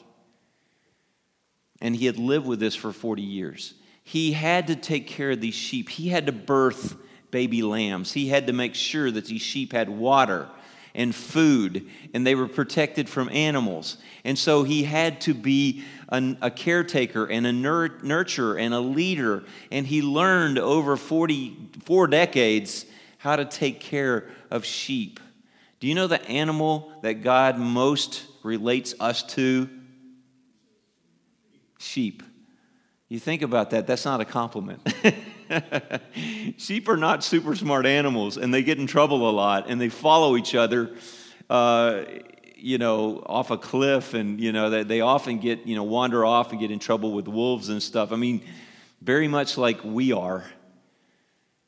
And 1.81 1.95
he 1.95 2.05
had 2.05 2.17
lived 2.17 2.45
with 2.45 2.59
this 2.59 2.75
for 2.75 2.91
40 2.91 3.21
years. 3.21 3.73
He 4.03 4.33
had 4.33 4.67
to 4.67 4.75
take 4.75 5.07
care 5.07 5.31
of 5.31 5.41
these 5.41 5.55
sheep. 5.55 5.89
He 5.89 6.09
had 6.09 6.25
to 6.27 6.31
birth 6.31 6.95
baby 7.31 7.61
lambs. 7.63 8.13
He 8.13 8.29
had 8.29 8.47
to 8.47 8.53
make 8.53 8.75
sure 8.75 9.11
that 9.11 9.25
these 9.25 9.41
sheep 9.41 9.73
had 9.73 9.89
water 9.89 10.47
and 10.93 11.13
food, 11.13 11.89
and 12.13 12.25
they 12.25 12.35
were 12.35 12.47
protected 12.47 13.09
from 13.09 13.27
animals. 13.29 13.97
And 14.23 14.39
so 14.39 14.63
he 14.63 14.83
had 14.83 15.19
to 15.21 15.33
be 15.33 15.83
a, 16.09 16.35
a 16.41 16.51
caretaker 16.51 17.25
and 17.25 17.45
a 17.47 17.53
nur- 17.53 17.89
nurturer 17.89 18.59
and 18.59 18.73
a 18.73 18.79
leader. 18.79 19.43
And 19.71 19.85
he 19.87 20.01
learned 20.01 20.59
over 20.59 20.97
44 20.97 22.07
decades 22.07 22.85
how 23.17 23.35
to 23.35 23.45
take 23.45 23.79
care 23.79 24.29
of 24.51 24.65
sheep. 24.65 25.19
Do 25.79 25.87
you 25.87 25.95
know 25.95 26.07
the 26.07 26.23
animal 26.27 26.91
that 27.01 27.15
God 27.15 27.57
most 27.57 28.25
relates 28.43 28.93
us 28.99 29.23
to? 29.33 29.69
Sheep. 31.77 32.23
You 33.07 33.19
think 33.19 33.43
about 33.43 33.69
that, 33.69 33.85
that's 33.85 34.05
not 34.05 34.19
a 34.19 34.25
compliment. 34.25 34.81
Sheep 36.57 36.89
are 36.89 36.97
not 36.97 37.23
super 37.23 37.55
smart 37.55 37.85
animals, 37.85 38.37
and 38.37 38.51
they 38.51 38.63
get 38.63 38.79
in 38.79 38.87
trouble 38.87 39.29
a 39.29 39.31
lot, 39.31 39.69
and 39.69 39.79
they 39.79 39.89
follow 39.89 40.35
each 40.37 40.55
other. 40.55 40.95
Uh, 41.47 42.03
you 42.57 42.77
know, 42.77 43.23
off 43.25 43.51
a 43.51 43.57
cliff, 43.57 44.13
and 44.13 44.39
you 44.39 44.51
know, 44.51 44.69
they, 44.69 44.83
they 44.83 45.01
often 45.01 45.39
get, 45.39 45.65
you 45.65 45.75
know, 45.75 45.83
wander 45.83 46.25
off 46.25 46.51
and 46.51 46.59
get 46.59 46.71
in 46.71 46.79
trouble 46.79 47.11
with 47.11 47.27
wolves 47.27 47.69
and 47.69 47.81
stuff. 47.81 48.11
I 48.11 48.15
mean, 48.15 48.41
very 49.01 49.27
much 49.27 49.57
like 49.57 49.83
we 49.83 50.11
are. 50.11 50.43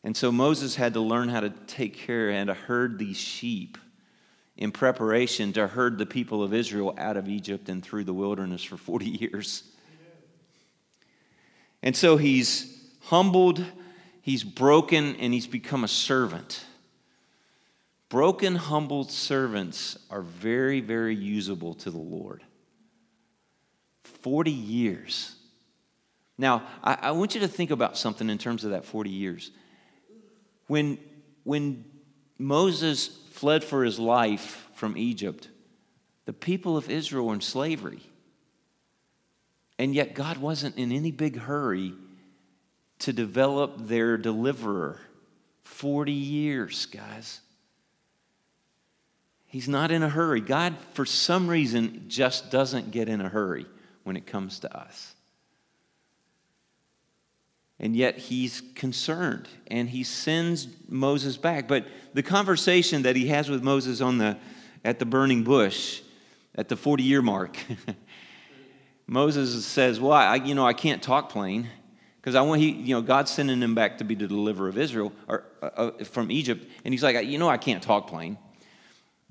And 0.04 0.16
so 0.16 0.32
Moses 0.32 0.76
had 0.76 0.94
to 0.94 1.02
learn 1.02 1.30
how 1.30 1.42
to 1.42 1.50
take 1.50 1.98
care 1.98 2.30
and 2.30 2.48
to 2.48 2.54
herd 2.54 2.98
these 2.98 3.18
sheep 3.18 3.78
in 4.56 4.72
preparation 4.72 5.54
to 5.54 5.68
herd 5.68 5.98
the 5.98 6.06
people 6.06 6.44
of 6.44 6.54
Israel 6.54 6.96
out 6.98 7.18
of 7.18 7.30
Egypt 7.30 7.70
and 7.70 7.84
through 7.84 8.04
the 8.04 8.14
wilderness 8.14 8.64
for 8.64 8.78
40 8.78 9.06
years. 9.06 9.64
And 11.84 11.96
so 11.96 12.18
he's 12.18 12.82
humbled, 13.02 13.64
he's 14.22 14.44
broken, 14.44 15.16
and 15.18 15.34
he's 15.34 15.48
become 15.48 15.84
a 15.84 15.88
servant. 15.88 16.66
Broken, 18.10 18.56
humbled 18.56 19.12
servants 19.12 19.98
are 20.10 20.22
very, 20.22 20.80
very 20.80 21.16
usable 21.16 21.74
to 21.76 21.92
the 21.92 21.98
Lord. 21.98 22.42
40 24.04 24.52
years. 24.52 25.36
Now, 26.38 26.64
I, 26.84 26.98
I, 27.02 27.12
want 27.12 27.36
you 27.36 27.42
to 27.42 27.48
think 27.48 27.72
about 27.72 27.98
something 27.98 28.30
in 28.30 28.38
terms 28.38 28.64
of 28.64 28.72
that 28.72 28.86
40 28.86 29.10
years. 29.10 29.52
When, 30.68 30.98
when 31.44 31.84
Moses 32.38 33.08
fled 33.32 33.64
for 33.64 33.84
his 33.84 34.00
life 34.00 34.68
from 34.76 34.98
Egypt, 34.98 35.50
the 36.26 36.34
people 36.34 36.78
of 36.78 36.90
Israel 36.90 37.28
were 37.28 37.34
in 37.34 37.42
slavery. 37.42 38.02
And 39.80 39.94
yet, 39.94 40.14
God 40.14 40.38
wasn't 40.38 40.78
in 40.78 40.92
any 40.92 41.12
big 41.12 41.38
hurry 41.38 41.94
to 43.00 43.14
develop 43.14 43.88
their 43.88 44.18
deliverer. 44.18 45.00
40 45.64 46.12
years, 46.12 46.86
guys. 46.88 47.42
He's 49.48 49.68
not 49.68 49.92
in 49.92 50.04
a 50.04 50.10
hurry. 50.10 50.42
God, 50.42 50.76
for 50.94 51.06
some 51.06 51.48
reason, 51.48 52.06
just 52.08 52.52
doesn't 52.52 52.92
get 52.92 53.10
in 53.10 53.22
a 53.22 53.30
hurry 53.30 53.66
when 54.04 54.16
it 54.16 54.26
comes 54.26 54.60
to 54.60 54.78
us. 54.78 55.16
And 57.80 57.96
yet 57.96 58.18
he's 58.18 58.62
concerned 58.76 59.48
and 59.68 59.88
he 59.88 60.04
sends 60.04 60.68
Moses 60.90 61.38
back. 61.38 61.68
But 61.68 61.86
the 62.14 62.24
conversation 62.24 63.04
that 63.04 63.16
he 63.16 63.28
has 63.28 63.50
with 63.50 63.64
Moses 63.64 64.02
on 64.02 64.18
the, 64.18 64.38
at 64.84 65.00
the 65.00 65.06
burning 65.06 65.44
bush 65.44 66.02
at 66.56 66.70
the 66.70 66.76
40 66.76 67.04
year 67.04 67.22
mark 67.22 67.58
Moses 69.08 69.66
says, 69.66 70.00
Well, 70.00 70.12
I, 70.12 70.36
you 70.36 70.54
know, 70.54 70.66
I 70.66 70.74
can't 70.74 71.02
talk 71.02 71.30
plain 71.30 71.70
because 72.20 72.36
I 72.36 72.42
want 72.42 72.62
he, 72.62 72.72
you 72.72 72.94
know, 72.94 73.02
God's 73.02 73.32
sending 73.32 73.62
him 73.62 73.74
back 73.74 74.00
to 74.00 74.04
be 74.04 74.16
the 74.16 74.28
deliverer 74.28 74.68
of 74.68 74.78
Israel 74.78 75.14
or 75.28 75.46
uh, 75.62 75.66
uh, 75.66 76.04
from 76.04 76.30
Egypt, 76.30 76.66
and 76.84 76.94
he's 76.94 77.04
like, 77.04 77.26
you 77.26 77.38
know, 77.38 77.50
I 77.50 77.58
can't 77.58 77.82
talk 77.82 78.08
plain. 78.08 78.38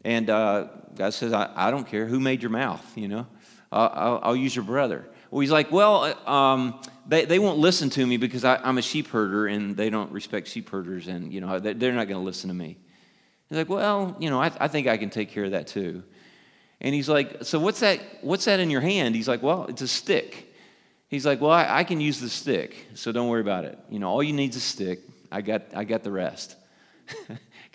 And 0.06 0.30
uh, 0.30 0.68
God 0.94 1.14
says, 1.14 1.32
I, 1.32 1.50
I, 1.56 1.72
don't 1.72 1.84
care 1.84 2.06
who 2.06 2.20
made 2.20 2.40
your 2.40 2.52
mouth, 2.52 2.96
you 2.96 3.08
know, 3.08 3.26
I'll, 3.72 4.20
I'll 4.22 4.36
use 4.36 4.54
your 4.54 4.64
brother. 4.64 5.04
Well, 5.32 5.40
he's 5.40 5.50
like, 5.50 5.72
well, 5.72 6.04
uh, 6.04 6.30
um, 6.30 6.80
they, 7.08 7.24
they 7.24 7.40
won't 7.40 7.58
listen 7.58 7.90
to 7.90 8.06
me 8.06 8.16
because 8.16 8.44
I, 8.44 8.60
am 8.62 8.78
a 8.78 8.82
sheep 8.82 9.08
herder 9.08 9.48
and 9.48 9.76
they 9.76 9.90
don't 9.90 10.12
respect 10.12 10.46
sheep 10.46 10.70
herders, 10.70 11.08
and 11.08 11.32
you 11.32 11.40
know, 11.40 11.58
they're 11.58 11.92
not 11.92 12.06
going 12.06 12.20
to 12.20 12.24
listen 12.24 12.46
to 12.46 12.54
me. 12.54 12.78
He's 13.48 13.58
like, 13.58 13.68
well, 13.68 14.14
you 14.20 14.30
know, 14.30 14.40
I, 14.40 14.52
I 14.60 14.68
think 14.68 14.86
I 14.86 14.96
can 14.96 15.10
take 15.10 15.32
care 15.32 15.44
of 15.44 15.50
that 15.50 15.66
too. 15.66 16.04
And 16.80 16.94
he's 16.94 17.08
like, 17.08 17.38
so 17.42 17.58
what's 17.58 17.80
that? 17.80 18.00
What's 18.20 18.44
that 18.44 18.60
in 18.60 18.70
your 18.70 18.82
hand? 18.82 19.16
He's 19.16 19.26
like, 19.26 19.42
well, 19.42 19.66
it's 19.66 19.82
a 19.82 19.88
stick. 19.88 20.54
He's 21.08 21.26
like, 21.26 21.40
well, 21.40 21.50
I, 21.50 21.78
I 21.78 21.84
can 21.84 22.00
use 22.00 22.20
the 22.20 22.28
stick, 22.28 22.76
so 22.94 23.10
don't 23.10 23.28
worry 23.28 23.40
about 23.40 23.64
it. 23.64 23.76
You 23.90 23.98
know, 23.98 24.08
all 24.08 24.22
you 24.22 24.32
need 24.32 24.50
is 24.50 24.56
a 24.58 24.60
stick. 24.60 25.00
I 25.32 25.40
got, 25.40 25.62
I 25.74 25.82
got 25.82 26.04
the 26.04 26.12
rest. 26.12 26.54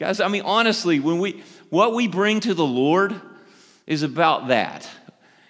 Guys, 0.02 0.20
I 0.20 0.30
mean, 0.30 0.42
honestly, 0.46 1.00
when 1.00 1.20
we, 1.20 1.44
what 1.70 1.94
we 1.94 2.08
bring 2.08 2.40
to 2.40 2.56
the 2.56 2.66
Lord 2.66 3.22
is 3.86 4.02
about 4.02 4.48
that. 4.48 4.90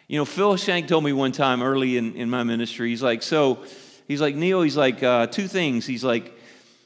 You 0.10 0.18
know, 0.18 0.26
Phil 0.26 0.58
Shank 0.58 0.90
told 0.90 1.06
me 1.06 1.14
one 1.14 1.32
time 1.32 1.64
early 1.64 1.96
in, 1.96 2.16
in 2.16 2.30
my 2.30 2.44
ministry, 2.44 2.90
he's 2.90 3.02
like, 3.02 3.24
so, 3.24 3.64
he's 4.10 4.20
like, 4.20 4.36
Neil, 4.36 4.62
he's 4.62 4.76
like, 4.76 5.02
uh, 5.04 5.28
two 5.28 5.48
things. 5.48 5.86
He's 5.86 6.04
like, 6.04 6.38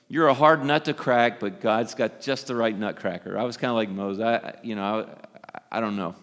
you're 0.10 0.28
a 0.28 0.34
hard 0.36 0.64
nut 0.64 0.86
to 0.86 0.94
crack, 0.94 1.40
but 1.40 1.60
God's 1.60 1.96
got 1.96 2.22
just 2.22 2.46
the 2.46 2.56
right 2.56 2.78
nutcracker. 2.78 3.36
I 3.36 3.46
was 3.46 3.58
kind 3.58 3.72
of 3.72 3.78
like 3.78 3.90
Moses. 3.90 4.24
I, 4.24 4.60
you 4.62 4.76
know, 4.76 5.10
I, 5.52 5.78
I 5.78 5.82
don't 5.82 5.96
know. 5.96 6.14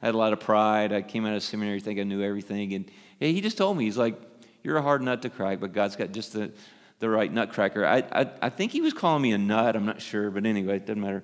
I 0.00 0.06
had 0.06 0.14
a 0.14 0.18
lot 0.18 0.32
of 0.32 0.38
pride. 0.38 0.92
I 0.92 1.02
came 1.02 1.26
out 1.26 1.34
of 1.34 1.42
seminary 1.42 1.80
thinking 1.80 2.02
I 2.02 2.04
knew 2.04 2.22
everything. 2.22 2.74
And 2.74 2.88
he 3.18 3.40
just 3.40 3.58
told 3.58 3.76
me, 3.76 3.86
he's 3.86 3.98
like, 3.98 4.14
you're 4.62 4.76
a 4.76 4.82
hard 4.82 5.02
nut 5.02 5.22
to 5.22 5.30
crack, 5.30 5.58
but 5.58 5.72
God's 5.72 5.96
got 5.96 6.12
just 6.12 6.34
the, 6.34 6.52
the 6.98 7.08
right 7.08 7.32
nutcracker. 7.32 7.84
I, 7.84 7.98
I, 8.10 8.30
I 8.42 8.48
think 8.48 8.72
he 8.72 8.80
was 8.80 8.92
calling 8.92 9.22
me 9.22 9.32
a 9.32 9.38
nut. 9.38 9.76
I'm 9.76 9.86
not 9.86 10.00
sure, 10.00 10.30
but 10.30 10.46
anyway, 10.46 10.76
it 10.76 10.86
doesn't 10.86 11.00
matter. 11.00 11.22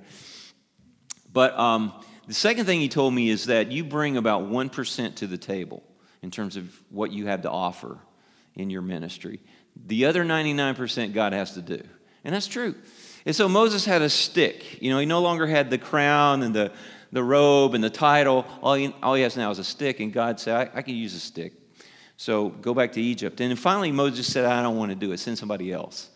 But 1.33 1.59
um, 1.59 1.93
the 2.27 2.35
second 2.35 2.67
thing 2.67 2.81
he 2.81 2.89
told 2.89 3.15
me 3.15 3.31
is 3.31 3.47
that 3.47 3.73
you 3.73 3.85
bring 3.85 4.17
about 4.17 4.43
1% 4.43 5.15
to 5.17 5.27
the 5.27 5.39
table 5.39 5.83
in 6.23 6.31
terms 6.31 6.57
of 6.57 6.81
what 6.91 7.11
you 7.11 7.27
have 7.27 7.43
to 7.43 7.51
offer 7.51 7.99
in 8.55 8.71
your 8.71 8.83
ministry. 8.83 9.41
The 9.87 10.05
other 10.05 10.25
99% 10.25 11.15
God 11.15 11.33
has 11.33 11.55
to 11.55 11.63
do. 11.63 11.83
And 12.25 12.35
that's 12.35 12.47
true. 12.47 12.75
And 13.25 13.35
so 13.35 13.49
Moses 13.49 13.85
had 13.85 14.03
a 14.03 14.11
stick. 14.11 14.83
You 14.83 14.91
know, 14.91 14.99
he 14.99 15.07
no 15.07 15.21
longer 15.21 15.47
had 15.47 15.71
the 15.71 15.79
crown 15.79 16.43
and 16.43 16.55
the, 16.55 16.73
the 17.11 17.23
robe 17.23 17.75
and 17.75 17.83
the 17.83 17.91
title. 17.91 18.47
All 18.63 18.75
he, 18.75 18.95
all 19.03 19.15
he 19.15 19.23
has 19.23 19.37
now 19.37 19.51
is 19.51 19.59
a 19.59 19.65
stick. 19.65 20.01
And 20.01 20.13
God 20.13 20.39
said, 20.39 20.71
I, 20.75 20.79
I 20.79 20.83
can 20.83 20.95
use 20.95 21.15
a 21.15 21.21
stick. 21.21 21.55
So 22.17 22.51
go 22.51 22.75
back 22.75 22.93
to 22.93 23.01
Egypt. 23.01 23.41
And 23.41 23.51
then 23.51 23.57
finally, 23.57 23.91
Moses 23.91 24.31
said, 24.31 24.45
I 24.45 24.63
don't 24.63 24.77
want 24.77 24.91
to 24.91 24.97
do 24.97 25.13
it. 25.13 25.19
Send 25.19 25.39
somebody 25.39 25.73
else. 25.73 26.11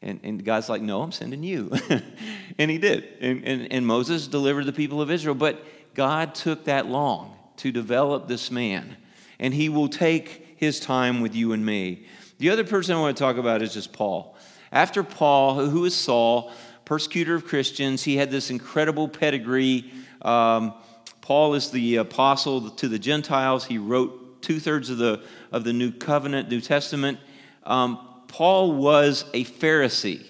And, 0.00 0.20
and 0.22 0.44
God's 0.44 0.68
like, 0.68 0.80
No, 0.80 1.02
I'm 1.02 1.12
sending 1.12 1.42
you. 1.42 1.72
and 2.58 2.70
he 2.70 2.78
did. 2.78 3.08
And, 3.20 3.44
and, 3.44 3.72
and 3.72 3.86
Moses 3.86 4.26
delivered 4.28 4.64
the 4.66 4.72
people 4.72 5.02
of 5.02 5.10
Israel. 5.10 5.34
But 5.34 5.64
God 5.94 6.34
took 6.34 6.64
that 6.64 6.86
long 6.86 7.36
to 7.58 7.72
develop 7.72 8.28
this 8.28 8.50
man. 8.50 8.96
And 9.38 9.52
he 9.52 9.68
will 9.68 9.88
take 9.88 10.54
his 10.56 10.80
time 10.80 11.20
with 11.20 11.34
you 11.34 11.52
and 11.52 11.64
me. 11.64 12.06
The 12.38 12.50
other 12.50 12.64
person 12.64 12.94
I 12.94 13.00
want 13.00 13.16
to 13.16 13.22
talk 13.22 13.36
about 13.36 13.62
is 13.62 13.74
just 13.74 13.92
Paul. 13.92 14.36
After 14.70 15.02
Paul, 15.02 15.66
who 15.66 15.84
is 15.84 15.94
Saul, 15.94 16.52
persecutor 16.84 17.34
of 17.34 17.44
Christians, 17.44 18.02
he 18.04 18.16
had 18.16 18.30
this 18.30 18.50
incredible 18.50 19.08
pedigree. 19.08 19.90
Um, 20.22 20.74
Paul 21.20 21.54
is 21.54 21.70
the 21.70 21.96
apostle 21.96 22.70
to 22.70 22.88
the 22.88 22.98
Gentiles. 22.98 23.64
He 23.64 23.78
wrote 23.78 24.27
two 24.40 24.60
thirds 24.60 24.90
of 24.90 24.98
the, 24.98 25.22
of 25.52 25.64
the 25.64 25.72
New 25.72 25.92
Covenant, 25.92 26.48
New 26.48 26.60
Testament. 26.60 27.18
Um, 27.64 27.98
Paul 28.28 28.72
was 28.72 29.24
a 29.34 29.44
Pharisee. 29.44 30.24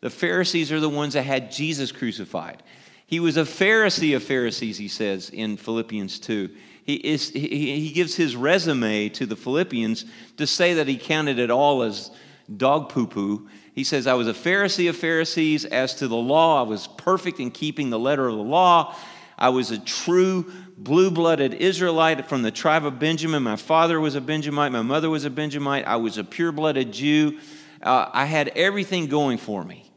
The 0.00 0.10
Pharisees 0.10 0.70
are 0.70 0.80
the 0.80 0.88
ones 0.88 1.14
that 1.14 1.22
had 1.22 1.50
Jesus 1.50 1.92
crucified. 1.92 2.62
He 3.06 3.20
was 3.20 3.36
a 3.36 3.42
Pharisee 3.42 4.16
of 4.16 4.22
Pharisees, 4.22 4.78
he 4.78 4.88
says 4.88 5.30
in 5.30 5.56
Philippians 5.56 6.18
2 6.18 6.50
he, 6.84 6.94
is, 6.96 7.30
he, 7.30 7.80
he 7.80 7.90
gives 7.92 8.14
his 8.14 8.36
resume 8.36 9.08
to 9.10 9.26
the 9.26 9.36
Philippians 9.36 10.04
to 10.36 10.46
say 10.46 10.74
that 10.74 10.86
he 10.86 10.98
counted 10.98 11.38
it 11.38 11.50
all 11.50 11.82
as 11.82 12.10
dog 12.54 12.90
poo 12.90 13.06
poo. 13.06 13.48
He 13.74 13.84
says, 13.84 14.06
I 14.06 14.14
was 14.14 14.28
a 14.28 14.34
Pharisee 14.34 14.88
of 14.88 14.96
Pharisees. 14.96 15.64
As 15.64 15.94
to 15.96 16.08
the 16.08 16.16
law, 16.16 16.60
I 16.60 16.68
was 16.68 16.86
perfect 16.86 17.40
in 17.40 17.50
keeping 17.50 17.88
the 17.88 17.98
letter 17.98 18.28
of 18.28 18.36
the 18.36 18.42
law. 18.42 18.94
I 19.38 19.48
was 19.48 19.70
a 19.70 19.78
true 19.78 20.52
blue 20.76 21.10
blooded 21.10 21.54
Israelite 21.54 22.28
from 22.28 22.42
the 22.42 22.50
tribe 22.50 22.84
of 22.84 22.98
Benjamin. 22.98 23.42
My 23.42 23.56
father 23.56 24.00
was 24.00 24.14
a 24.14 24.20
Benjamite. 24.20 24.72
My 24.72 24.82
mother 24.82 25.10
was 25.10 25.24
a 25.24 25.30
Benjamite. 25.30 25.86
I 25.86 25.96
was 25.96 26.18
a 26.18 26.24
pure 26.24 26.52
blooded 26.52 26.92
Jew. 26.92 27.38
Uh, 27.82 28.08
I 28.12 28.24
had 28.24 28.48
everything 28.48 29.06
going 29.06 29.38
for 29.38 29.62
me. 29.64 29.90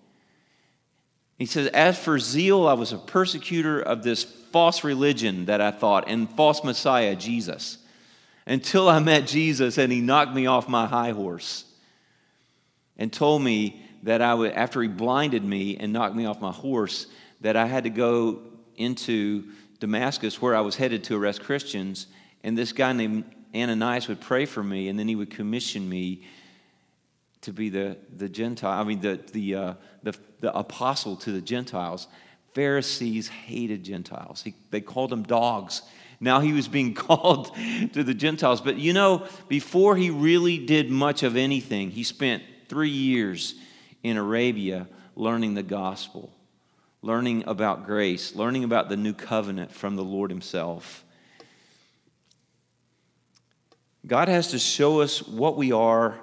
He 1.38 1.46
says, 1.46 1.68
As 1.68 1.98
for 1.98 2.20
zeal, 2.20 2.68
I 2.68 2.74
was 2.74 2.94
a 2.94 2.98
persecutor 2.98 3.80
of 3.80 4.04
this 4.04 4.24
false 4.24 4.84
religion 4.84 5.46
that 5.46 5.62
I 5.62 5.72
thought 5.72 6.06
and 6.08 6.30
false 6.30 6.64
Messiah, 6.64 7.16
Jesus, 7.16 7.78
until 8.46 8.90
I 8.90 9.00
met 9.00 9.28
Jesus 9.28 9.78
and 9.78 9.92
he 9.92 10.02
knocked 10.02 10.34
me 10.34 10.48
off 10.48 10.68
my 10.68 10.86
high 10.86 11.12
horse 11.12 11.66
and 12.98 13.12
told 13.12 13.42
me 13.42 13.84
that 14.04 14.22
I 14.22 14.34
would, 14.34 14.54
after 14.54 14.82
he 14.82 14.88
blinded 14.88 15.44
me 15.44 15.78
and 15.78 15.94
knocked 15.94 16.16
me 16.16 16.26
off 16.26 16.42
my 16.42 16.52
horse, 16.52 17.08
that 17.42 17.56
I 17.56 17.66
had 17.66 17.84
to 17.84 17.90
go 17.90 18.40
into 18.76 19.44
Damascus 19.80 20.42
where 20.42 20.56
I 20.56 20.62
was 20.62 20.76
headed 20.76 21.04
to 21.06 21.16
arrest 21.16 21.44
Christians. 21.44 22.08
And 22.44 22.58
this 22.58 22.72
guy 22.72 22.94
named 22.94 23.26
Ananias 23.56 24.08
would 24.08 24.22
pray 24.22 24.46
for 24.46 24.64
me, 24.64 24.90
and 24.90 24.98
then 25.00 25.08
he 25.08 25.16
would 25.16 25.30
commission 25.30 25.88
me 25.88 26.24
to 27.42 27.54
be 27.54 27.70
the, 27.70 27.98
the 28.16 28.28
Gentile, 28.28 28.80
I 28.80 28.84
mean, 28.84 29.00
the, 29.02 29.20
the, 29.32 29.56
uh, 29.56 29.74
the, 30.04 30.16
the 30.40 30.56
apostle 30.56 31.16
to 31.18 31.32
the 31.32 31.42
Gentiles. 31.42 32.08
Pharisees 32.54 33.28
hated 33.28 33.84
Gentiles. 33.84 34.42
He, 34.42 34.56
they 34.72 34.82
called 34.82 35.12
them 35.12 35.24
dogs. 35.24 35.84
Now 36.20 36.40
he 36.40 36.54
was 36.54 36.68
being 36.68 36.94
called 36.96 37.56
to 37.94 38.04
the 38.04 38.14
Gentiles. 38.14 38.62
But 38.62 38.78
you 38.78 38.94
know, 38.94 39.28
before 39.48 39.96
he 39.96 40.10
really 40.10 40.58
did 40.58 40.90
much 40.90 41.24
of 41.24 41.36
anything, 41.36 41.92
he 41.92 42.04
spent 42.04 42.44
three 42.68 42.90
years 42.90 43.56
in 44.04 44.18
Arabia 44.18 44.88
learning 45.16 45.54
the 45.54 45.64
gospel, 45.64 46.34
learning 47.08 47.46
about 47.48 47.86
grace, 47.86 48.36
learning 48.36 48.66
about 48.66 48.90
the 48.90 48.98
new 48.98 49.14
covenant 49.14 49.72
from 49.72 49.96
the 49.96 50.04
Lord 50.04 50.30
himself. 50.30 51.06
God 54.06 54.28
has 54.28 54.50
to 54.50 54.60
show 54.60 55.00
us 55.00 55.26
what 55.26 55.56
we 55.56 55.72
are 55.72 56.20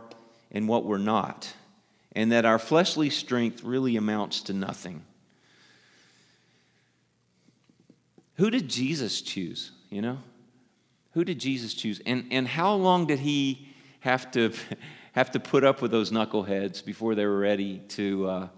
and 0.50 0.68
what 0.68 0.84
we're 0.84 0.98
not, 0.98 1.50
and 2.12 2.30
that 2.32 2.44
our 2.44 2.58
fleshly 2.58 3.08
strength 3.08 3.64
really 3.64 3.96
amounts 3.96 4.42
to 4.42 4.52
nothing. 4.52 5.02
Who 8.34 8.50
did 8.50 8.68
Jesus 8.68 9.22
choose? 9.22 9.70
You 9.88 10.02
know? 10.02 10.18
Who 11.12 11.24
did 11.24 11.38
Jesus 11.38 11.72
choose? 11.72 12.02
And, 12.04 12.26
and 12.30 12.46
how 12.46 12.74
long 12.74 13.06
did 13.06 13.20
he 13.20 13.68
have 14.00 14.30
to, 14.32 14.52
have 15.12 15.30
to 15.30 15.40
put 15.40 15.64
up 15.64 15.80
with 15.80 15.90
those 15.90 16.10
knuckleheads 16.10 16.84
before 16.84 17.14
they 17.14 17.24
were 17.24 17.38
ready 17.38 17.78
to, 17.88 18.28
uh, 18.28 18.48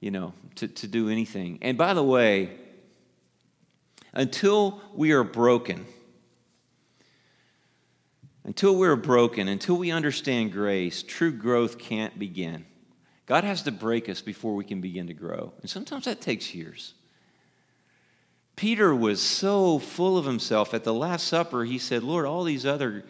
you 0.00 0.10
know, 0.10 0.32
to, 0.56 0.68
to 0.68 0.86
do 0.86 1.08
anything? 1.08 1.58
And 1.62 1.78
by 1.78 1.94
the 1.94 2.02
way, 2.02 2.50
until 4.12 4.80
we 4.94 5.12
are 5.12 5.24
broken, 5.24 5.86
until 8.44 8.74
we're 8.74 8.96
broken, 8.96 9.48
until 9.48 9.76
we 9.76 9.90
understand 9.90 10.52
grace, 10.52 11.02
true 11.02 11.32
growth 11.32 11.78
can't 11.78 12.18
begin. 12.18 12.64
God 13.26 13.44
has 13.44 13.62
to 13.62 13.70
break 13.70 14.08
us 14.08 14.20
before 14.20 14.56
we 14.56 14.64
can 14.64 14.80
begin 14.80 15.06
to 15.06 15.14
grow. 15.14 15.52
And 15.60 15.70
sometimes 15.70 16.06
that 16.06 16.20
takes 16.20 16.52
years. 16.52 16.94
Peter 18.56 18.94
was 18.94 19.22
so 19.22 19.78
full 19.78 20.18
of 20.18 20.24
himself 20.24 20.74
at 20.74 20.84
the 20.84 20.92
Last 20.92 21.28
Supper, 21.28 21.64
he 21.64 21.78
said, 21.78 22.02
Lord, 22.02 22.26
all 22.26 22.44
these 22.44 22.66
other, 22.66 23.04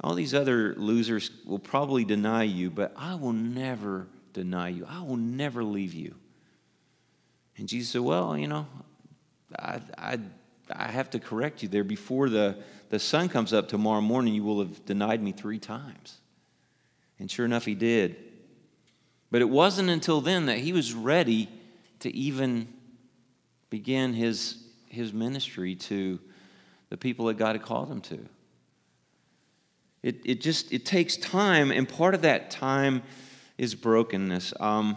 all 0.00 0.14
these 0.14 0.32
other 0.32 0.74
losers 0.76 1.30
will 1.44 1.58
probably 1.58 2.04
deny 2.04 2.44
you, 2.44 2.70
but 2.70 2.94
I 2.96 3.16
will 3.16 3.32
never 3.32 4.06
deny 4.32 4.68
you. 4.68 4.86
I 4.88 5.00
will 5.00 5.16
never 5.16 5.62
leave 5.64 5.94
you. 5.94 6.14
And 7.56 7.68
Jesus 7.68 7.90
said, 7.90 8.00
Well, 8.00 8.36
you 8.36 8.48
know, 8.48 8.66
I, 9.58 9.80
I, 9.96 10.18
I 10.70 10.88
have 10.88 11.10
to 11.10 11.18
correct 11.18 11.62
you 11.62 11.68
there. 11.68 11.84
Before 11.84 12.28
the, 12.28 12.56
the 12.88 12.98
sun 12.98 13.28
comes 13.28 13.52
up 13.52 13.68
tomorrow 13.68 14.00
morning, 14.00 14.34
you 14.34 14.44
will 14.44 14.60
have 14.60 14.84
denied 14.86 15.22
me 15.22 15.32
three 15.32 15.58
times. 15.58 16.18
And 17.18 17.30
sure 17.30 17.44
enough, 17.44 17.64
he 17.64 17.74
did. 17.74 18.16
But 19.30 19.40
it 19.42 19.48
wasn't 19.48 19.90
until 19.90 20.20
then 20.20 20.46
that 20.46 20.58
he 20.58 20.72
was 20.72 20.92
ready 20.92 21.48
to 22.00 22.14
even 22.14 22.68
begin 23.70 24.12
his 24.12 24.58
his 24.88 25.12
ministry 25.12 25.74
to 25.74 26.20
the 26.90 26.98
people 26.98 27.26
that 27.26 27.38
God 27.38 27.56
had 27.56 27.62
called 27.62 27.90
him 27.90 28.02
to. 28.02 28.18
It, 30.02 30.20
it 30.24 30.40
just 30.42 30.72
it 30.72 30.84
takes 30.84 31.16
time, 31.16 31.70
and 31.70 31.88
part 31.88 32.14
of 32.14 32.22
that 32.22 32.50
time 32.50 33.02
is 33.58 33.74
brokenness. 33.74 34.54
Um, 34.60 34.96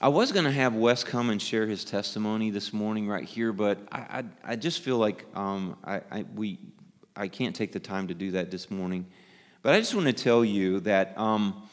I 0.00 0.08
was 0.08 0.32
going 0.32 0.44
to 0.44 0.50
have 0.50 0.74
Wes 0.74 1.04
come 1.04 1.30
and 1.30 1.40
share 1.40 1.66
his 1.66 1.84
testimony 1.84 2.50
this 2.50 2.72
morning 2.72 3.08
right 3.08 3.24
here, 3.24 3.52
but 3.52 3.78
I, 3.92 3.98
I, 3.98 4.24
I 4.52 4.56
just 4.56 4.80
feel 4.80 4.98
like 4.98 5.24
um, 5.36 5.76
I, 5.84 6.00
I, 6.10 6.24
we 6.34 6.58
I 7.14 7.28
can't 7.28 7.54
take 7.54 7.72
the 7.72 7.80
time 7.80 8.08
to 8.08 8.14
do 8.14 8.32
that 8.32 8.50
this 8.50 8.70
morning. 8.70 9.06
But 9.62 9.74
I 9.74 9.78
just 9.78 9.94
want 9.94 10.06
to 10.06 10.12
tell 10.12 10.44
you 10.44 10.80
that. 10.80 11.16
Um, 11.18 11.68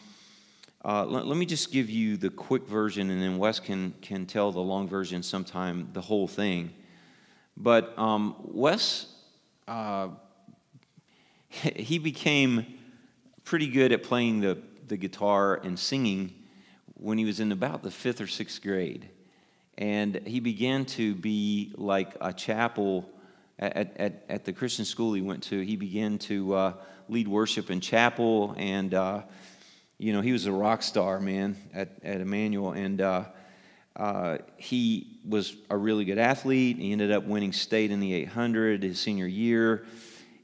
uh, 0.86 1.05
let, 1.05 1.27
let, 1.27 1.38
me 1.38 1.45
just 1.45 1.73
give 1.73 1.89
you 1.89 2.15
the 2.15 2.29
quick 2.29 2.65
version, 2.65 3.10
and 3.10 3.21
then 3.21 3.38
Wes 3.38 3.60
can, 3.60 3.93
can 4.01 4.25
tell 4.25 4.53
the 4.53 4.62
long 4.62 4.88
version 4.88 5.21
sometime, 5.21 5.89
the 5.91 5.99
whole 5.99 6.25
thing. 6.25 6.71
But 7.58 7.97
um, 7.99 8.36
Wes, 8.39 9.08
uh, 9.67 10.08
he 11.49 11.99
became 11.99 12.65
pretty 13.43 13.67
good 13.67 13.91
at 13.91 14.03
playing 14.03 14.39
the, 14.39 14.58
the 14.89 14.97
guitar 14.97 15.56
and 15.63 15.78
singing 15.80 16.34
when 16.95 17.17
he 17.17 17.25
was 17.25 17.39
in 17.39 17.52
about 17.52 17.84
the 17.84 17.91
fifth 17.91 18.19
or 18.19 18.28
sixth 18.28 18.62
grade. 18.62 19.10
And 19.78 20.21
he 20.25 20.39
began 20.41 20.86
to 20.86 21.15
be 21.15 21.73
like 21.78 22.15
a 22.19 22.34
chapel 22.34 23.10
at, 23.58 23.95
at, 23.97 24.25
at 24.28 24.45
the 24.45 24.52
Christian 24.52 24.84
school 24.84 25.13
he 25.13 25.21
went 25.21 25.43
to. 25.43 25.62
He 25.62 25.78
began 25.78 26.17
to 26.19 26.54
uh, 26.54 26.73
lead 27.08 27.28
worship 27.28 27.71
in 27.71 27.80
chapel 27.80 28.54
and 28.58 28.93
uh, 28.93 29.21
you 29.99 30.13
know, 30.13 30.21
he 30.21 30.32
was 30.32 30.45
a 30.45 30.52
rock 30.52 30.82
star, 30.82 31.19
man, 31.19 31.58
at, 31.73 31.89
at 32.04 32.21
Emmanuel. 32.21 32.71
And 32.71 33.02
uh, 33.02 33.25
uh, 33.97 34.38
he 34.56 35.19
was 35.28 35.58
a 35.69 35.75
really 35.75 36.06
good 36.06 36.17
athlete. 36.17 36.78
He 36.78 36.93
ended 36.93 37.12
up 37.12 37.25
winning 37.25 37.52
state 37.52 37.91
in 37.91 37.99
the 37.99 38.13
800 38.13 38.82
his 38.82 38.97
senior 38.97 39.28
year. 39.28 39.86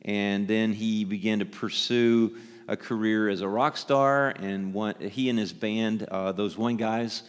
And 0.01 0.45
then 0.45 0.73
he 0.73 1.05
began 1.05 1.39
to 1.39 1.45
pursue 1.45 2.35
a 2.67 2.77
career 2.77 3.29
as 3.29 3.41
a 3.41 3.47
rock 3.47 3.77
star. 3.77 4.29
And 4.29 4.73
one, 4.73 4.95
he 4.99 5.29
and 5.29 5.37
his 5.37 5.53
band, 5.53 6.03
uh, 6.03 6.31
those 6.31 6.57
one 6.57 6.77
guys, 6.77 7.23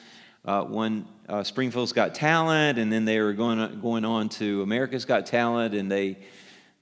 uh, 0.44 0.64
won 0.68 1.06
uh, 1.28 1.42
Springfield's 1.42 1.92
Got 1.92 2.14
Talent. 2.14 2.78
And 2.78 2.92
then 2.92 3.04
they 3.04 3.20
were 3.20 3.32
going, 3.32 3.80
going 3.80 4.04
on 4.04 4.28
to 4.30 4.62
America's 4.62 5.04
Got 5.04 5.26
Talent. 5.26 5.74
And 5.74 5.90
they, 5.90 6.18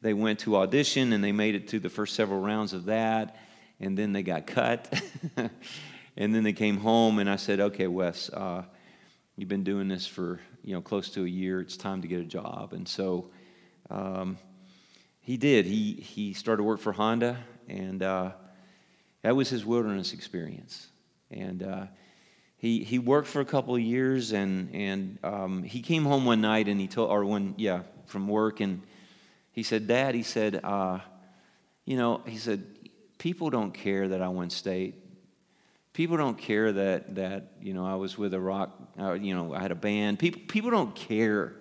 they 0.02 0.14
went 0.14 0.40
to 0.40 0.56
audition 0.56 1.12
and 1.12 1.22
they 1.22 1.32
made 1.32 1.54
it 1.54 1.68
to 1.68 1.78
the 1.78 1.90
first 1.90 2.14
several 2.14 2.40
rounds 2.40 2.72
of 2.72 2.86
that 2.86 3.36
and 3.80 3.98
then 3.98 4.12
they 4.12 4.22
got 4.22 4.46
cut. 4.46 4.92
and 6.16 6.34
then 6.34 6.42
they 6.42 6.52
came 6.52 6.78
home, 6.78 7.18
and 7.18 7.28
I 7.28 7.36
said, 7.36 7.60
okay, 7.60 7.86
Wes, 7.86 8.30
uh, 8.30 8.62
you've 9.36 9.48
been 9.48 9.64
doing 9.64 9.88
this 9.88 10.06
for 10.06 10.40
you 10.62 10.74
know 10.74 10.80
close 10.80 11.10
to 11.10 11.24
a 11.24 11.28
year. 11.28 11.60
It's 11.60 11.76
time 11.76 12.02
to 12.02 12.08
get 12.08 12.20
a 12.20 12.24
job. 12.24 12.72
And 12.72 12.88
so 12.88 13.30
um, 13.90 14.38
he 15.20 15.36
did. 15.36 15.66
He 15.66 15.92
he 15.94 16.32
started 16.32 16.62
work 16.62 16.80
for 16.80 16.92
Honda, 16.92 17.38
and 17.68 18.02
uh, 18.02 18.32
that 19.24 19.34
was 19.34 19.48
his 19.48 19.64
wilderness 19.64 20.12
experience. 20.12 20.88
And 21.30 21.62
uh, 21.62 21.86
he 22.58 22.84
he 22.84 22.98
worked 22.98 23.26
for 23.26 23.40
a 23.40 23.44
couple 23.44 23.74
of 23.74 23.80
years, 23.80 24.32
and 24.32 24.72
and 24.74 25.18
um, 25.24 25.62
he 25.62 25.80
came 25.80 26.04
home 26.04 26.26
one 26.26 26.42
night, 26.42 26.68
and 26.68 26.78
he 26.78 26.86
told, 26.86 27.10
or 27.10 27.24
one 27.24 27.54
yeah, 27.56 27.80
from 28.04 28.28
work, 28.28 28.60
and 28.60 28.82
he 29.50 29.62
said, 29.62 29.86
Dad, 29.86 30.14
he 30.14 30.22
said, 30.22 30.60
uh, 30.62 30.98
you 31.86 31.96
know, 31.96 32.20
he 32.26 32.36
said 32.36 32.64
people 33.16 33.48
don't 33.48 33.72
care 33.72 34.08
that 34.08 34.20
I 34.20 34.28
won 34.28 34.50
state. 34.50 34.96
People 35.94 36.18
don't 36.18 36.36
care 36.36 36.70
that 36.72 37.14
that 37.14 37.52
you 37.62 37.72
know 37.72 37.86
I 37.86 37.94
was 37.94 38.18
with 38.18 38.34
a 38.34 38.40
rock. 38.40 38.78
Uh, 39.00 39.14
you 39.14 39.34
know 39.34 39.54
I 39.54 39.60
had 39.62 39.70
a 39.70 39.76
band. 39.76 40.18
People 40.18 40.42
people 40.48 40.70
don't 40.70 40.94
care. 40.94 41.54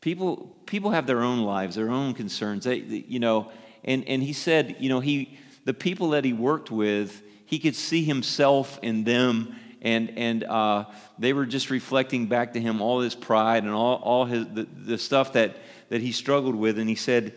People 0.00 0.56
people 0.64 0.92
have 0.92 1.06
their 1.06 1.20
own 1.20 1.40
lives, 1.40 1.76
their 1.76 1.90
own 1.90 2.14
concerns. 2.14 2.64
They, 2.64 2.80
they 2.80 3.04
you 3.06 3.20
know, 3.20 3.52
and 3.84 4.08
and 4.08 4.22
he 4.22 4.32
said 4.32 4.76
you 4.80 4.88
know 4.88 5.00
he 5.00 5.38
the 5.64 5.74
people 5.74 6.10
that 6.10 6.24
he 6.24 6.32
worked 6.32 6.70
with 6.70 7.22
he 7.46 7.58
could 7.58 7.74
see 7.74 8.04
himself 8.04 8.78
in 8.82 9.04
them 9.04 9.54
and 9.80 10.12
and 10.16 10.44
uh, 10.44 10.84
they 11.18 11.32
were 11.32 11.46
just 11.46 11.70
reflecting 11.70 12.26
back 12.26 12.52
to 12.54 12.60
him 12.60 12.80
all 12.80 13.00
his 13.00 13.14
pride 13.14 13.64
and 13.64 13.72
all 13.72 13.96
all 13.96 14.24
his 14.24 14.46
the, 14.46 14.66
the 14.84 14.98
stuff 14.98 15.32
that 15.32 15.56
that 15.88 16.00
he 16.00 16.12
struggled 16.12 16.54
with 16.54 16.78
and 16.78 16.88
he 16.88 16.94
said 16.94 17.34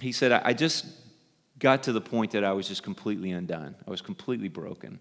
he 0.00 0.12
said 0.12 0.32
I, 0.32 0.52
just 0.52 0.86
got 1.58 1.84
to 1.84 1.92
the 1.92 2.00
point 2.00 2.32
that 2.32 2.44
I 2.44 2.52
was 2.52 2.68
just 2.68 2.82
completely 2.82 3.30
undone. 3.30 3.74
I 3.86 3.90
was 3.90 4.00
completely 4.00 4.48
broken. 4.48 5.00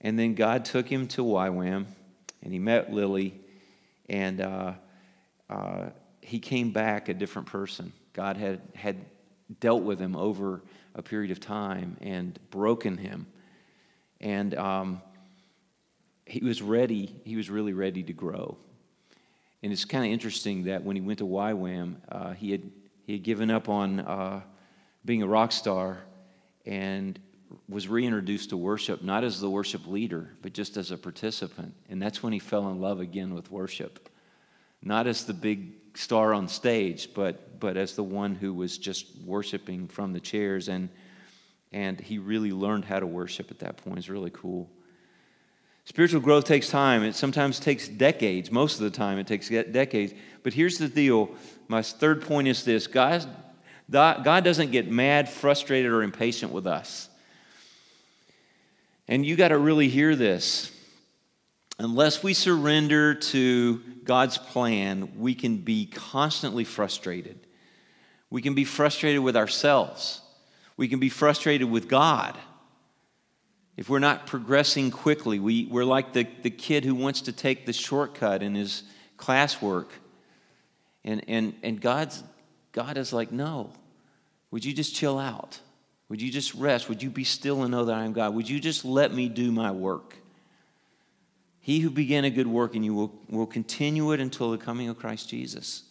And 0.00 0.18
then 0.18 0.34
God 0.34 0.64
took 0.64 0.88
him 0.88 1.06
to 1.08 1.22
YWAM, 1.22 1.86
and 2.42 2.52
he 2.52 2.58
met 2.58 2.92
Lily, 2.92 3.40
and 4.08 4.40
uh, 4.40 4.72
uh, 5.48 5.90
he 6.20 6.40
came 6.40 6.72
back 6.72 7.08
a 7.08 7.14
different 7.14 7.46
person. 7.46 7.92
God 8.12 8.36
had, 8.36 8.60
had 8.74 8.96
dealt 9.60 9.84
with 9.84 10.00
him 10.00 10.16
over 10.16 10.62
a 10.94 11.02
period 11.02 11.30
of 11.30 11.40
time 11.40 11.96
and 12.00 12.38
broken 12.50 12.96
him. 12.96 13.26
And 14.20 14.54
um, 14.54 15.02
he 16.26 16.40
was 16.40 16.62
ready, 16.62 17.20
he 17.24 17.36
was 17.36 17.50
really 17.50 17.72
ready 17.72 18.02
to 18.04 18.12
grow. 18.12 18.56
And 19.62 19.72
it's 19.72 19.84
kind 19.84 20.04
of 20.04 20.10
interesting 20.10 20.64
that 20.64 20.82
when 20.82 20.96
he 20.96 21.02
went 21.02 21.18
to 21.20 21.26
YWAM, 21.26 21.96
uh, 22.08 22.32
he, 22.32 22.50
had, 22.50 22.70
he 23.04 23.12
had 23.12 23.22
given 23.22 23.50
up 23.50 23.68
on 23.68 24.00
uh, 24.00 24.40
being 25.04 25.22
a 25.22 25.26
rock 25.26 25.52
star 25.52 25.98
and 26.66 27.18
was 27.68 27.88
reintroduced 27.88 28.50
to 28.50 28.56
worship, 28.56 29.02
not 29.02 29.24
as 29.24 29.40
the 29.40 29.50
worship 29.50 29.86
leader, 29.86 30.30
but 30.42 30.52
just 30.52 30.76
as 30.76 30.90
a 30.90 30.96
participant. 30.96 31.74
And 31.88 32.00
that's 32.00 32.22
when 32.22 32.32
he 32.32 32.38
fell 32.38 32.68
in 32.70 32.80
love 32.80 33.00
again 33.00 33.34
with 33.34 33.50
worship. 33.50 34.08
Not 34.82 35.06
as 35.06 35.24
the 35.24 35.34
big 35.34 35.74
star 35.94 36.32
on 36.32 36.48
stage, 36.48 37.12
but, 37.14 37.60
but 37.60 37.76
as 37.76 37.94
the 37.94 38.02
one 38.02 38.34
who 38.34 38.54
was 38.54 38.78
just 38.78 39.06
worshiping 39.24 39.88
from 39.88 40.12
the 40.12 40.20
chairs. 40.20 40.68
And, 40.68 40.88
and 41.72 42.00
he 42.00 42.18
really 42.18 42.52
learned 42.52 42.84
how 42.84 43.00
to 43.00 43.06
worship 43.06 43.50
at 43.50 43.58
that 43.60 43.76
point. 43.78 43.98
It's 43.98 44.08
really 44.08 44.30
cool. 44.30 44.68
Spiritual 45.84 46.20
growth 46.20 46.44
takes 46.44 46.68
time. 46.68 47.02
It 47.02 47.14
sometimes 47.14 47.58
takes 47.58 47.88
decades. 47.88 48.50
Most 48.50 48.76
of 48.76 48.84
the 48.84 48.90
time, 48.90 49.18
it 49.18 49.26
takes 49.26 49.48
decades. 49.48 50.14
But 50.42 50.52
here's 50.52 50.78
the 50.78 50.88
deal. 50.88 51.30
My 51.68 51.82
third 51.82 52.22
point 52.22 52.46
is 52.48 52.64
this 52.64 52.86
God, 52.86 53.26
God 53.90 54.44
doesn't 54.44 54.70
get 54.70 54.90
mad, 54.90 55.28
frustrated, 55.28 55.90
or 55.90 56.02
impatient 56.02 56.52
with 56.52 56.66
us. 56.66 57.08
And 59.08 59.26
you 59.26 59.34
got 59.34 59.48
to 59.48 59.58
really 59.58 59.88
hear 59.88 60.14
this. 60.14 60.70
Unless 61.82 62.22
we 62.22 62.32
surrender 62.32 63.12
to 63.12 63.78
God's 64.04 64.38
plan, 64.38 65.18
we 65.18 65.34
can 65.34 65.58
be 65.58 65.86
constantly 65.86 66.62
frustrated. 66.62 67.40
We 68.30 68.40
can 68.40 68.54
be 68.54 68.64
frustrated 68.64 69.20
with 69.20 69.36
ourselves. 69.36 70.20
We 70.76 70.86
can 70.86 71.00
be 71.00 71.08
frustrated 71.08 71.68
with 71.68 71.88
God. 71.88 72.38
If 73.76 73.88
we're 73.88 73.98
not 73.98 74.28
progressing 74.28 74.92
quickly, 74.92 75.40
we, 75.40 75.66
we're 75.66 75.84
like 75.84 76.12
the, 76.12 76.24
the 76.42 76.50
kid 76.50 76.84
who 76.84 76.94
wants 76.94 77.22
to 77.22 77.32
take 77.32 77.66
the 77.66 77.72
shortcut 77.72 78.44
in 78.44 78.54
his 78.54 78.84
classwork. 79.18 79.88
And, 81.02 81.24
and, 81.26 81.52
and 81.64 81.80
God's, 81.80 82.22
God 82.70 82.96
is 82.96 83.12
like, 83.12 83.32
no. 83.32 83.72
Would 84.52 84.64
you 84.64 84.72
just 84.72 84.94
chill 84.94 85.18
out? 85.18 85.58
Would 86.08 86.22
you 86.22 86.30
just 86.30 86.54
rest? 86.54 86.88
Would 86.88 87.02
you 87.02 87.10
be 87.10 87.24
still 87.24 87.62
and 87.62 87.72
know 87.72 87.86
that 87.86 87.96
I 87.96 88.04
am 88.04 88.12
God? 88.12 88.36
Would 88.36 88.48
you 88.48 88.60
just 88.60 88.84
let 88.84 89.12
me 89.12 89.28
do 89.28 89.50
my 89.50 89.72
work? 89.72 90.21
He 91.62 91.78
who 91.78 91.90
began 91.90 92.24
a 92.24 92.30
good 92.30 92.48
work 92.48 92.74
in 92.74 92.82
you 92.82 92.92
will, 92.92 93.14
will 93.30 93.46
continue 93.46 94.10
it 94.10 94.18
until 94.18 94.50
the 94.50 94.58
coming 94.58 94.88
of 94.88 94.98
Christ 94.98 95.28
Jesus. 95.28 95.84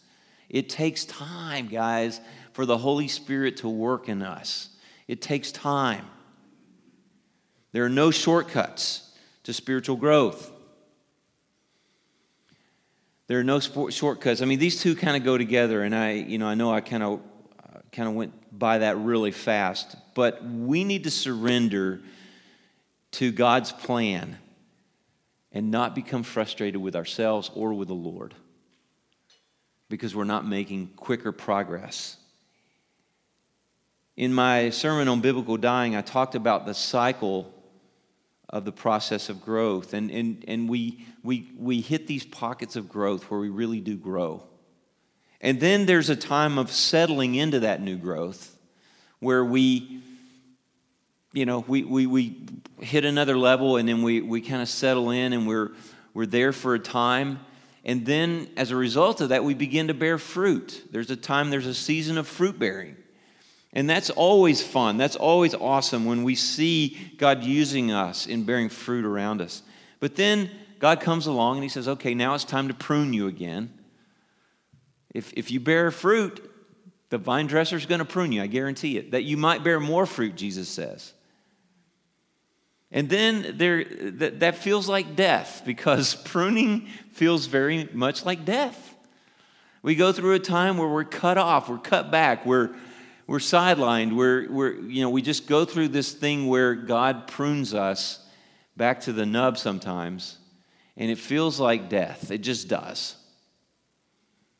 It 0.50 0.68
takes 0.68 1.06
time, 1.06 1.68
guys, 1.68 2.20
for 2.52 2.66
the 2.66 2.76
Holy 2.76 3.08
Spirit 3.08 3.56
to 3.58 3.70
work 3.70 4.10
in 4.10 4.20
us. 4.20 4.68
It 5.08 5.22
takes 5.22 5.50
time. 5.50 6.04
There 7.72 7.86
are 7.86 7.88
no 7.88 8.10
shortcuts 8.10 9.16
to 9.44 9.54
spiritual 9.54 9.96
growth. 9.96 10.52
There 13.26 13.40
are 13.40 13.44
no 13.44 13.58
shortcuts. 13.60 14.42
I 14.42 14.44
mean, 14.44 14.58
these 14.58 14.78
two 14.78 14.94
kind 14.94 15.16
of 15.16 15.24
go 15.24 15.38
together, 15.38 15.82
and 15.82 15.94
I, 15.94 16.12
you 16.12 16.36
know, 16.36 16.48
I 16.48 16.54
know 16.54 16.70
I 16.70 16.82
kind 16.82 17.02
of, 17.02 17.20
uh, 17.64 17.78
kind 17.92 18.10
of 18.10 18.14
went 18.14 18.34
by 18.58 18.78
that 18.78 18.98
really 18.98 19.30
fast. 19.30 19.96
But 20.14 20.44
we 20.44 20.84
need 20.84 21.04
to 21.04 21.10
surrender 21.10 22.02
to 23.12 23.32
God's 23.32 23.72
plan 23.72 24.36
and 25.52 25.70
not 25.70 25.94
become 25.94 26.22
frustrated 26.22 26.80
with 26.80 26.96
ourselves 26.96 27.50
or 27.54 27.74
with 27.74 27.88
the 27.88 27.94
Lord 27.94 28.34
because 29.88 30.14
we're 30.14 30.24
not 30.24 30.46
making 30.46 30.88
quicker 30.96 31.32
progress. 31.32 32.16
In 34.16 34.32
my 34.32 34.70
sermon 34.70 35.08
on 35.08 35.20
biblical 35.20 35.56
dying, 35.56 35.94
I 35.96 36.02
talked 36.02 36.34
about 36.34 36.64
the 36.64 36.74
cycle 36.74 37.52
of 38.48 38.64
the 38.64 38.72
process 38.72 39.28
of 39.28 39.42
growth. 39.42 39.94
And, 39.94 40.10
and, 40.10 40.44
and 40.46 40.68
we, 40.68 41.06
we, 41.22 41.50
we 41.58 41.80
hit 41.80 42.06
these 42.06 42.24
pockets 42.24 42.76
of 42.76 42.88
growth 42.88 43.30
where 43.30 43.40
we 43.40 43.48
really 43.48 43.80
do 43.80 43.96
grow. 43.96 44.42
And 45.40 45.58
then 45.58 45.86
there's 45.86 46.10
a 46.10 46.16
time 46.16 46.58
of 46.58 46.70
settling 46.70 47.34
into 47.34 47.60
that 47.60 47.80
new 47.80 47.96
growth 47.96 48.56
where 49.18 49.44
we, 49.44 50.02
you 51.32 51.46
know, 51.46 51.64
we, 51.66 51.82
we, 51.82 52.06
we 52.06 52.36
hit 52.80 53.04
another 53.04 53.36
level 53.36 53.76
and 53.76 53.88
then 53.88 54.02
we, 54.02 54.20
we 54.20 54.40
kind 54.40 54.62
of 54.62 54.68
settle 54.68 55.10
in 55.10 55.32
and 55.32 55.46
we're, 55.46 55.70
we're 56.14 56.26
there 56.26 56.52
for 56.52 56.74
a 56.74 56.78
time. 56.78 57.40
And 57.84 58.04
then 58.06 58.48
as 58.56 58.70
a 58.70 58.76
result 58.76 59.20
of 59.20 59.30
that, 59.30 59.42
we 59.42 59.54
begin 59.54 59.88
to 59.88 59.94
bear 59.94 60.18
fruit. 60.18 60.88
There's 60.92 61.10
a 61.10 61.16
time, 61.16 61.50
there's 61.50 61.66
a 61.66 61.74
season 61.74 62.18
of 62.18 62.28
fruit 62.28 62.58
bearing. 62.58 62.96
And 63.72 63.88
that's 63.88 64.10
always 64.10 64.62
fun. 64.62 64.98
That's 64.98 65.16
always 65.16 65.54
awesome 65.54 66.04
when 66.04 66.22
we 66.22 66.34
see 66.34 66.96
God 67.16 67.42
using 67.42 67.90
us 67.90 68.26
in 68.26 68.44
bearing 68.44 68.68
fruit 68.68 69.04
around 69.04 69.40
us. 69.40 69.62
But 69.98 70.16
then 70.16 70.50
God 70.78 71.00
comes 71.00 71.26
along 71.26 71.56
and 71.56 71.62
He 71.62 71.70
says, 71.70 71.88
okay, 71.88 72.12
now 72.14 72.34
it's 72.34 72.44
time 72.44 72.68
to 72.68 72.74
prune 72.74 73.14
you 73.14 73.28
again. 73.28 73.72
If, 75.14 75.32
if 75.32 75.50
you 75.50 75.60
bear 75.60 75.90
fruit, 75.90 76.50
The 77.12 77.18
vine 77.18 77.46
dresser 77.46 77.76
is 77.76 77.84
going 77.84 77.98
to 77.98 78.06
prune 78.06 78.32
you, 78.32 78.42
I 78.42 78.46
guarantee 78.46 78.96
it, 78.96 79.10
that 79.10 79.24
you 79.24 79.36
might 79.36 79.62
bear 79.62 79.78
more 79.78 80.06
fruit, 80.06 80.34
Jesus 80.34 80.66
says. 80.66 81.12
And 82.92 83.08
then 83.08 83.54
there, 83.56 83.84
that, 83.84 84.40
that 84.40 84.56
feels 84.56 84.88
like 84.88 85.16
death 85.16 85.62
because 85.64 86.14
pruning 86.24 86.88
feels 87.12 87.46
very 87.46 87.88
much 87.92 88.24
like 88.24 88.44
death. 88.44 88.94
We 89.82 89.96
go 89.96 90.12
through 90.12 90.34
a 90.34 90.38
time 90.38 90.76
where 90.76 90.88
we're 90.88 91.04
cut 91.04 91.38
off, 91.38 91.68
we're 91.68 91.78
cut 91.78 92.12
back, 92.12 92.46
we're, 92.46 92.70
we're 93.26 93.38
sidelined, 93.38 94.14
we're, 94.14 94.48
we're, 94.48 94.74
you 94.74 95.02
know, 95.02 95.10
we 95.10 95.22
just 95.22 95.48
go 95.48 95.64
through 95.64 95.88
this 95.88 96.12
thing 96.12 96.46
where 96.46 96.74
God 96.74 97.26
prunes 97.26 97.74
us 97.74 98.24
back 98.76 99.00
to 99.02 99.12
the 99.12 99.26
nub 99.26 99.58
sometimes, 99.58 100.38
and 100.96 101.10
it 101.10 101.18
feels 101.18 101.58
like 101.58 101.88
death. 101.88 102.30
It 102.30 102.38
just 102.38 102.68
does. 102.68 103.16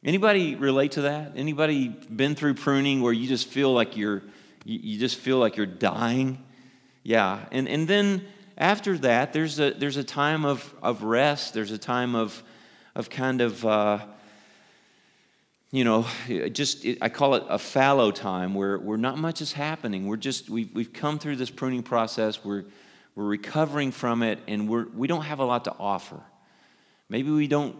Anybody 0.02 0.56
relate 0.56 0.92
to 0.92 1.02
that? 1.02 1.32
Anybody 1.36 1.88
been 1.88 2.34
through 2.34 2.54
pruning 2.54 3.02
where 3.02 3.12
you 3.12 3.28
just 3.28 3.46
feel 3.46 3.72
like 3.72 3.96
you're, 3.96 4.22
you 4.64 4.98
just 4.98 5.16
feel 5.16 5.38
like 5.38 5.56
you're 5.56 5.66
dying? 5.66 6.42
Yeah. 7.02 7.40
And, 7.50 7.68
and 7.68 7.88
then 7.88 8.24
after 8.56 8.96
that, 8.98 9.32
there's 9.32 9.58
a, 9.58 9.72
there's 9.72 9.96
a 9.96 10.04
time 10.04 10.44
of, 10.44 10.72
of 10.82 11.02
rest. 11.02 11.54
There's 11.54 11.72
a 11.72 11.78
time 11.78 12.14
of, 12.14 12.42
of 12.94 13.10
kind 13.10 13.40
of, 13.40 13.64
uh, 13.64 13.98
you 15.70 15.84
know, 15.84 16.06
just, 16.52 16.86
I 17.00 17.08
call 17.08 17.34
it 17.34 17.44
a 17.48 17.58
fallow 17.58 18.10
time 18.10 18.54
where, 18.54 18.78
where 18.78 18.98
not 18.98 19.16
much 19.18 19.40
is 19.40 19.52
happening. 19.52 20.06
We're 20.06 20.16
just, 20.16 20.50
we've, 20.50 20.72
we've 20.74 20.92
come 20.92 21.18
through 21.18 21.36
this 21.36 21.50
pruning 21.50 21.82
process. 21.82 22.44
We're, 22.44 22.64
we're 23.14 23.24
recovering 23.24 23.90
from 23.90 24.22
it, 24.22 24.38
and 24.46 24.68
we're, 24.68 24.86
we 24.88 25.08
don't 25.08 25.22
have 25.22 25.38
a 25.38 25.44
lot 25.44 25.64
to 25.64 25.74
offer. 25.78 26.20
Maybe 27.08 27.30
we 27.30 27.46
don't 27.46 27.76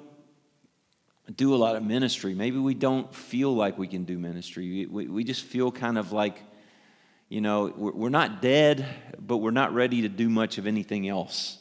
do 1.37 1.55
a 1.55 1.57
lot 1.57 1.77
of 1.77 1.83
ministry. 1.83 2.35
Maybe 2.35 2.59
we 2.59 2.75
don't 2.75 3.15
feel 3.15 3.55
like 3.55 3.79
we 3.79 3.87
can 3.87 4.05
do 4.05 4.19
ministry. 4.19 4.87
We, 4.87 5.07
we 5.07 5.25
just 5.25 5.45
feel 5.45 5.71
kind 5.71 5.97
of 5.97 6.13
like 6.13 6.43
you 7.33 7.41
know, 7.41 7.73
we're 7.75 8.11
not 8.11 8.43
dead, 8.43 8.87
but 9.19 9.39
we're 9.39 9.53
not 9.53 9.73
ready 9.73 10.03
to 10.03 10.09
do 10.11 10.29
much 10.29 10.59
of 10.59 10.67
anything 10.67 11.09
else. 11.09 11.57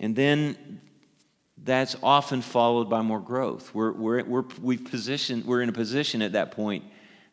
And 0.00 0.16
then 0.16 0.80
that's 1.56 1.94
often 2.02 2.42
followed 2.42 2.90
by 2.90 3.00
more 3.02 3.20
growth. 3.20 3.72
We're, 3.72 3.92
we're, 3.92 4.24
we're, 4.24 4.42
we've 4.60 4.84
positioned, 4.84 5.44
we're 5.44 5.62
in 5.62 5.68
a 5.68 5.72
position 5.72 6.20
at 6.20 6.32
that 6.32 6.50
point 6.50 6.84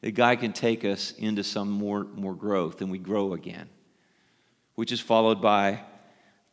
that 0.01 0.11
God 0.11 0.41
can 0.41 0.53
take 0.53 0.85
us 0.85 1.13
into 1.13 1.43
some 1.43 1.71
more, 1.71 2.03
more 2.03 2.35
growth 2.35 2.81
and 2.81 2.91
we 2.91 2.99
grow 2.99 3.33
again, 3.33 3.67
which 4.75 4.91
is 4.91 4.99
followed 4.99 5.41
by 5.41 5.81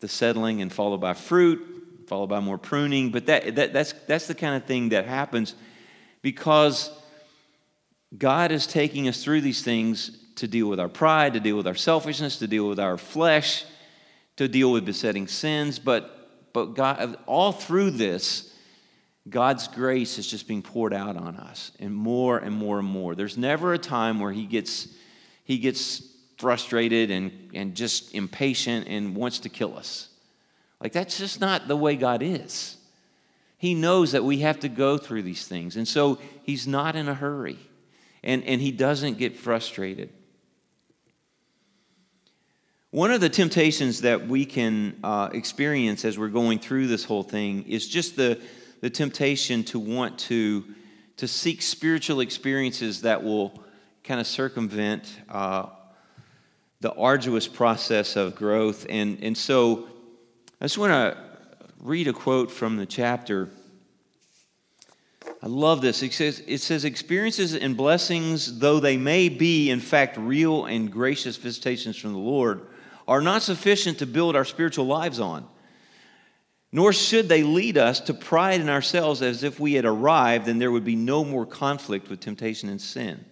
the 0.01 0.09
settling 0.09 0.63
and 0.63 0.73
followed 0.73 1.03
by 1.03 1.13
fruit, 1.13 2.07
followed 2.07 2.29
by 2.29 2.41
more 2.41 2.57
pruning. 2.57 3.11
But 3.11 3.27
that, 3.27 3.55
that, 3.57 3.75
that's, 3.75 3.93
that's 4.07 4.27
the 4.27 4.35
kind 4.35 4.57
of 4.57 4.67
thing 4.67 4.89
that 4.89 5.05
happens 5.05 5.55
because 6.23 6.91
God 8.17 8.51
is 8.51 8.67
taking 8.67 9.09
us 9.09 9.23
through 9.23 9.43
these 9.43 9.61
things 9.61 10.18
to 10.39 10.49
deal 10.49 10.69
with 10.69 10.81
our 10.81 10.89
pride, 10.89 11.35
to 11.35 11.41
deal 11.41 11.57
with 11.57 11.67
our 11.67 11.75
selfishness, 11.75 12.39
to 12.39 12.47
deal 12.47 12.69
with 12.69 12.81
our 12.81 12.99
flesh, 12.99 13.65
to 14.37 14.49
deal 14.49 14.73
with 14.73 14.85
besetting 14.85 15.27
sins. 15.27 15.79
But, 15.79 16.53
but 16.53 16.75
God, 16.75 17.19
all 17.27 17.53
through 17.53 17.93
this, 17.93 18.53
God's 19.29 19.69
grace 19.69 20.19
is 20.19 20.27
just 20.27 20.49
being 20.49 20.63
poured 20.63 20.95
out 20.95 21.17
on 21.17 21.37
us 21.37 21.73
and 21.79 21.95
more 21.95 22.39
and 22.39 22.55
more 22.55 22.79
and 22.79 22.89
more. 22.89 23.15
There's 23.15 23.37
never 23.37 23.75
a 23.75 23.79
time 23.79 24.21
where 24.21 24.33
He 24.33 24.47
gets, 24.47 24.89
he 25.45 25.59
gets 25.59 26.03
frustrated 26.39 27.11
and, 27.11 27.51
and 27.53 27.75
just 27.75 28.15
impatient 28.15 28.87
and 28.89 29.15
wants 29.15 29.41
to 29.41 29.49
kill 29.49 29.77
us. 29.77 30.09
Like, 30.81 30.93
that's 30.93 31.19
just 31.19 31.41
not 31.41 31.69
the 31.69 31.77
way 31.77 31.97
God 31.97 32.23
is. 32.23 32.77
He 33.59 33.75
knows 33.75 34.13
that 34.13 34.23
we 34.23 34.39
have 34.39 34.61
to 34.61 34.69
go 34.69 34.97
through 34.97 35.23
these 35.23 35.47
things. 35.47 35.77
And 35.77 35.87
so 35.87 36.19
He's 36.45 36.67
not 36.67 36.95
in 36.95 37.09
a 37.09 37.15
hurry. 37.15 37.59
And, 38.23 38.45
and 38.45 38.61
He 38.61 38.71
doesn't 38.71 39.19
get 39.19 39.37
frustrated. 39.37 40.11
One 42.99 43.13
of 43.13 43.21
the 43.21 43.29
temptations 43.29 44.01
that 44.01 44.27
we 44.27 44.45
can 44.45 44.99
uh, 45.05 45.29
experience 45.33 46.05
as 46.05 46.19
we're 46.19 46.27
going 46.27 46.59
through 46.59 46.89
this 46.89 47.05
whole 47.05 47.23
thing 47.23 47.63
is 47.69 47.87
just 47.87 48.17
the, 48.17 48.41
the 48.81 48.91
temptation 48.91 49.63
to 49.67 49.79
want 49.79 50.19
to, 50.19 50.65
to 51.19 51.29
seek 51.29 51.63
spiritual 51.63 52.19
experiences 52.19 53.03
that 53.03 53.23
will 53.23 53.63
kind 54.03 54.19
of 54.19 54.27
circumvent 54.27 55.17
uh, 55.29 55.67
the 56.81 56.93
arduous 56.95 57.47
process 57.47 58.17
of 58.17 58.35
growth. 58.35 58.85
And, 58.89 59.23
and 59.23 59.39
so 59.39 59.89
I 60.61 60.65
just 60.65 60.79
want 60.79 60.91
to 60.91 61.17
read 61.79 62.09
a 62.09 62.13
quote 62.13 62.51
from 62.51 62.79
the 62.79 62.87
chapter. 62.87 63.49
I 65.41 65.47
love 65.47 65.83
this. 65.83 66.03
It 66.03 66.15
says, 66.15 66.43
it 66.49 66.59
says, 66.59 66.85
Experiences 66.85 67.55
and 67.55 67.77
blessings, 67.77 68.59
though 68.59 68.81
they 68.81 68.97
may 68.97 69.29
be, 69.29 69.71
in 69.71 69.79
fact, 69.79 70.17
real 70.17 70.65
and 70.65 70.91
gracious 70.91 71.37
visitations 71.37 71.97
from 71.97 72.13
the 72.13 72.19
Lord, 72.19 72.63
are 73.09 73.23
not 73.23 73.43
sufficient 73.43 73.99
to 73.99 74.07
build 74.07 74.37
our 74.37 74.45
spiritual 74.45 74.87
lives 74.87 75.19
on. 75.19 75.49
Nor 76.71 76.93
should 76.93 77.31
they 77.31 77.43
lead 77.43 77.79
us 77.79 77.99
to 78.01 78.15
pride 78.15 78.61
in 78.61 78.69
ourselves 78.69 79.23
as 79.23 79.43
if 79.43 79.59
we 79.59 79.73
had 79.73 79.87
arrived 79.87 80.47
and 80.47 80.61
there 80.61 80.71
would 80.71 80.85
be 80.85 80.95
no 80.95 81.25
more 81.25 81.47
conflict 81.47 82.11
with 82.11 82.21
temptation 82.21 82.69
and 82.69 82.81
sin. 82.81 83.25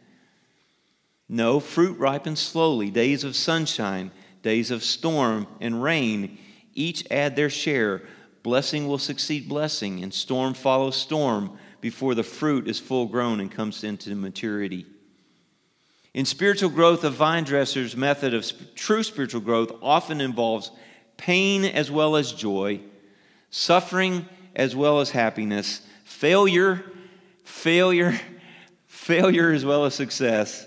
No, 1.28 1.60
fruit 1.60 1.98
ripens 1.98 2.40
slowly, 2.40 2.90
days 2.90 3.22
of 3.22 3.36
sunshine, 3.36 4.10
days 4.42 4.70
of 4.70 4.82
storm 4.82 5.46
and 5.60 5.82
rain, 5.82 6.38
each 6.72 7.04
add 7.10 7.36
their 7.36 7.50
share. 7.50 8.02
Blessing 8.42 8.86
will 8.88 8.98
succeed 8.98 9.48
blessing, 9.48 10.02
and 10.02 10.14
storm 10.14 10.54
follows 10.54 10.96
storm 10.96 11.58
before 11.80 12.14
the 12.14 12.22
fruit 12.22 12.68
is 12.68 12.78
full 12.78 13.06
grown 13.06 13.40
and 13.40 13.50
comes 13.50 13.84
into 13.84 14.14
maturity. 14.14 14.86
In 16.16 16.24
spiritual 16.24 16.70
growth, 16.70 17.05
a 17.05 17.11
vine 17.11 17.44
dresser's 17.44 17.94
method 17.94 18.33
of 18.33 18.74
true 18.74 19.02
spiritual 19.02 19.42
growth 19.42 19.70
often 19.83 20.22
involves 20.22 20.70
pain 21.18 21.66
as 21.66 21.90
well 21.90 22.16
as 22.16 22.33
joy, 22.33 22.81
suffering 23.50 24.26
as 24.55 24.74
well 24.74 25.00
as 25.00 25.11
happiness, 25.11 25.83
failure, 26.05 26.83
failure, 27.44 28.18
failure 28.87 29.52
as 29.52 29.66
well 29.66 29.85
as 29.85 29.94
success, 29.94 30.66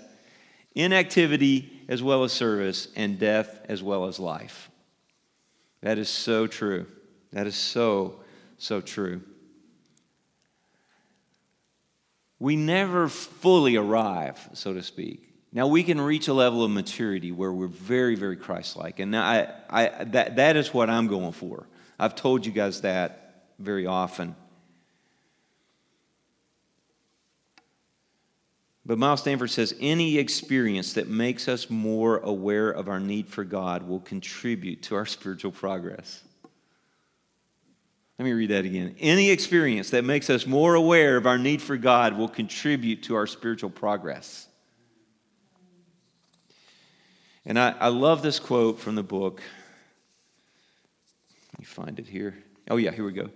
inactivity 0.76 1.82
as 1.88 2.00
well 2.00 2.22
as 2.22 2.32
service, 2.32 2.86
and 2.94 3.18
death 3.18 3.60
as 3.68 3.82
well 3.82 4.04
as 4.04 4.20
life. 4.20 4.70
That 5.80 5.98
is 5.98 6.08
so 6.08 6.46
true. 6.46 6.86
That 7.32 7.48
is 7.48 7.56
so, 7.56 8.20
so 8.56 8.80
true. 8.80 9.20
We 12.38 12.54
never 12.54 13.08
fully 13.08 13.74
arrive, 13.74 14.48
so 14.52 14.72
to 14.74 14.84
speak. 14.84 15.29
Now 15.52 15.66
we 15.66 15.82
can 15.82 16.00
reach 16.00 16.28
a 16.28 16.34
level 16.34 16.64
of 16.64 16.70
maturity 16.70 17.32
where 17.32 17.52
we're 17.52 17.66
very, 17.66 18.14
very 18.14 18.36
Christ-like, 18.36 19.00
and 19.00 19.16
I, 19.16 19.52
I, 19.68 20.04
that, 20.04 20.36
that 20.36 20.56
is 20.56 20.72
what 20.72 20.88
I'm 20.88 21.08
going 21.08 21.32
for. 21.32 21.66
I've 21.98 22.14
told 22.14 22.46
you 22.46 22.52
guys 22.52 22.82
that 22.82 23.46
very 23.58 23.86
often. 23.86 24.36
But 28.86 28.98
Miles 28.98 29.20
Stanford 29.20 29.50
says 29.50 29.74
any 29.80 30.18
experience 30.18 30.94
that 30.94 31.08
makes 31.08 31.46
us 31.46 31.68
more 31.68 32.18
aware 32.18 32.70
of 32.70 32.88
our 32.88 32.98
need 32.98 33.28
for 33.28 33.44
God 33.44 33.86
will 33.86 34.00
contribute 34.00 34.82
to 34.82 34.96
our 34.96 35.06
spiritual 35.16 35.52
progress. 35.52 36.22
Let 38.18 38.24
me 38.24 38.32
read 38.32 38.50
that 38.50 38.64
again. 38.64 38.96
Any 39.00 39.30
experience 39.30 39.90
that 39.90 40.04
makes 40.04 40.28
us 40.28 40.46
more 40.46 40.74
aware 40.74 41.16
of 41.16 41.26
our 41.26 41.38
need 41.38 41.62
for 41.62 41.76
God 41.76 42.18
will 42.18 42.28
contribute 42.28 43.02
to 43.04 43.14
our 43.14 43.26
spiritual 43.26 43.70
progress. 43.70 44.46
And 47.46 47.58
I, 47.58 47.74
I 47.78 47.88
love 47.88 48.22
this 48.22 48.38
quote 48.38 48.78
from 48.78 48.94
the 48.94 49.02
book. 49.02 49.40
Let 51.52 51.58
me 51.58 51.64
find 51.64 51.98
it 51.98 52.06
here. 52.06 52.36
Oh, 52.70 52.76
yeah, 52.76 52.92
here 52.92 53.04
we 53.04 53.12
go. 53.12 53.30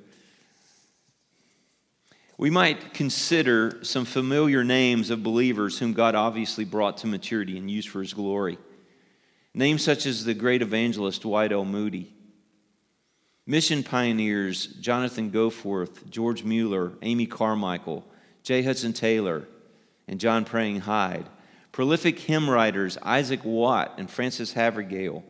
We 2.36 2.50
might 2.50 2.94
consider 2.94 3.78
some 3.82 4.04
familiar 4.04 4.64
names 4.64 5.10
of 5.10 5.22
believers 5.22 5.78
whom 5.78 5.92
God 5.92 6.14
obviously 6.14 6.64
brought 6.64 6.98
to 6.98 7.06
maturity 7.06 7.56
and 7.56 7.70
used 7.70 7.88
for 7.88 8.00
his 8.00 8.12
glory. 8.12 8.58
Names 9.54 9.84
such 9.84 10.04
as 10.04 10.24
the 10.24 10.34
great 10.34 10.60
evangelist 10.60 11.22
Dwight. 11.22 11.52
Moody, 11.52 12.12
mission 13.46 13.84
pioneers 13.84 14.66
Jonathan 14.66 15.30
Goforth, 15.30 16.10
George 16.10 16.42
Mueller, 16.42 16.92
Amy 17.02 17.26
Carmichael, 17.26 18.04
J. 18.42 18.62
Hudson 18.62 18.92
Taylor, 18.92 19.46
and 20.08 20.18
John 20.18 20.44
Praying 20.44 20.80
Hyde, 20.80 21.26
prolific 21.74 22.20
hymn 22.20 22.48
writers 22.48 22.96
Isaac 23.02 23.40
Watt 23.42 23.96
and 23.98 24.08
Frances 24.08 24.52
Havergal, 24.52 25.24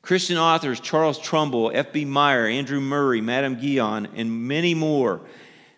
Christian 0.00 0.38
authors 0.38 0.80
Charles 0.80 1.18
Trumbull, 1.18 1.70
F.B. 1.74 2.06
Meyer, 2.06 2.46
Andrew 2.46 2.80
Murray, 2.80 3.20
Madame 3.20 3.56
Guyon, 3.56 4.08
and 4.16 4.48
many 4.48 4.72
more. 4.72 5.20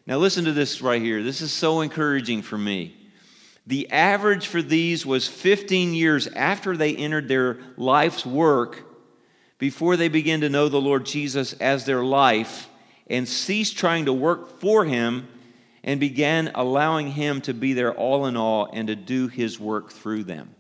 Now, 0.06 0.18
listen 0.18 0.44
to 0.44 0.52
this 0.52 0.80
right 0.80 1.02
here. 1.02 1.24
This 1.24 1.40
is 1.40 1.50
so 1.50 1.80
encouraging 1.80 2.42
for 2.42 2.56
me. 2.56 2.96
The 3.66 3.90
average 3.90 4.46
for 4.46 4.62
these 4.62 5.04
was 5.04 5.26
15 5.26 5.92
years 5.92 6.28
after 6.28 6.76
they 6.76 6.94
entered 6.94 7.26
their 7.26 7.58
life's 7.76 8.24
work 8.24 8.84
before 9.58 9.96
they 9.96 10.08
began 10.08 10.40
to 10.42 10.48
know 10.48 10.68
the 10.68 10.80
Lord 10.80 11.04
Jesus 11.04 11.52
as 11.54 11.84
their 11.84 12.04
life 12.04 12.68
and 13.08 13.28
ceased 13.28 13.76
trying 13.76 14.04
to 14.04 14.12
work 14.12 14.60
for 14.60 14.84
Him 14.84 15.26
and 15.82 15.98
began 15.98 16.50
allowing 16.54 17.10
Him 17.10 17.40
to 17.42 17.54
be 17.54 17.72
their 17.72 17.92
all 17.92 18.26
in 18.26 18.36
all 18.36 18.68
and 18.72 18.88
to 18.88 18.96
do 18.96 19.28
His 19.28 19.58
work 19.58 19.90
through 19.90 20.24
them. 20.24 20.54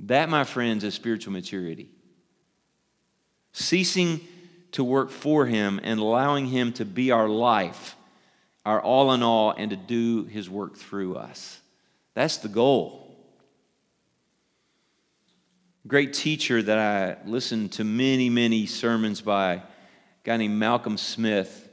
That, 0.00 0.28
my 0.28 0.44
friends, 0.44 0.84
is 0.84 0.94
spiritual 0.94 1.32
maturity. 1.32 1.88
Ceasing 3.52 4.20
to 4.72 4.84
work 4.84 5.10
for 5.10 5.46
Him 5.46 5.80
and 5.82 5.98
allowing 5.98 6.46
Him 6.46 6.72
to 6.74 6.84
be 6.84 7.10
our 7.10 7.28
life, 7.28 7.96
our 8.64 8.80
all 8.80 9.12
in 9.12 9.22
all, 9.22 9.50
and 9.50 9.70
to 9.70 9.76
do 9.76 10.24
His 10.24 10.48
work 10.48 10.76
through 10.76 11.16
us. 11.16 11.60
That's 12.14 12.38
the 12.38 12.48
goal. 12.48 13.16
Great 15.86 16.12
teacher 16.12 16.62
that 16.62 16.78
I 16.78 17.26
listened 17.26 17.72
to 17.72 17.84
many, 17.84 18.28
many 18.28 18.66
sermons 18.66 19.22
by, 19.22 19.54
a 19.54 19.62
guy 20.22 20.36
named 20.36 20.58
Malcolm 20.58 20.98
Smith, 20.98 21.66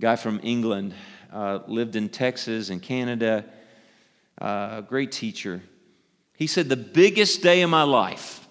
guy 0.00 0.16
from 0.16 0.40
England, 0.42 0.94
uh, 1.34 1.58
lived 1.66 1.96
in 1.96 2.08
Texas 2.08 2.70
and 2.70 2.80
Canada, 2.80 3.44
uh, 4.40 4.80
great 4.82 5.10
teacher. 5.10 5.60
He 6.36 6.46
said, 6.46 6.68
The 6.68 6.76
biggest 6.76 7.42
day 7.42 7.62
of 7.62 7.70
my 7.70 7.82
life 7.82 8.46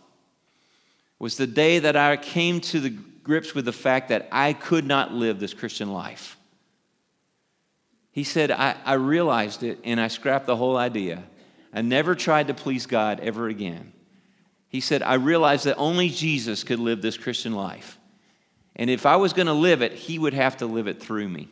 was 1.17 1.37
the 1.37 1.47
day 1.47 1.79
that 1.79 1.95
I 1.95 2.17
came 2.17 2.59
to 2.59 2.81
the 2.81 2.89
grips 2.89 3.55
with 3.55 3.63
the 3.65 3.71
fact 3.71 4.09
that 4.09 4.27
I 4.31 4.51
could 4.51 4.85
not 4.85 5.13
live 5.13 5.39
this 5.39 5.53
Christian 5.53 5.93
life. 5.93 6.37
He 8.11 8.25
said, 8.25 8.51
I, 8.51 8.75
I 8.83 8.93
realized 8.95 9.63
it 9.63 9.79
and 9.85 9.99
I 9.99 10.09
scrapped 10.09 10.45
the 10.45 10.57
whole 10.57 10.75
idea. 10.75 11.23
I 11.73 11.81
never 11.81 12.15
tried 12.15 12.47
to 12.47 12.53
please 12.53 12.85
God 12.85 13.21
ever 13.21 13.47
again. 13.47 13.93
He 14.67 14.81
said, 14.81 15.01
I 15.01 15.13
realized 15.15 15.65
that 15.65 15.77
only 15.77 16.09
Jesus 16.09 16.63
could 16.63 16.79
live 16.79 17.01
this 17.01 17.17
Christian 17.17 17.53
life. 17.53 17.97
And 18.75 18.89
if 18.89 19.05
I 19.05 19.15
was 19.15 19.31
going 19.33 19.47
to 19.47 19.53
live 19.53 19.81
it, 19.81 19.93
he 19.93 20.19
would 20.19 20.33
have 20.33 20.57
to 20.57 20.65
live 20.65 20.87
it 20.87 21.01
through 21.01 21.29
me. 21.29 21.47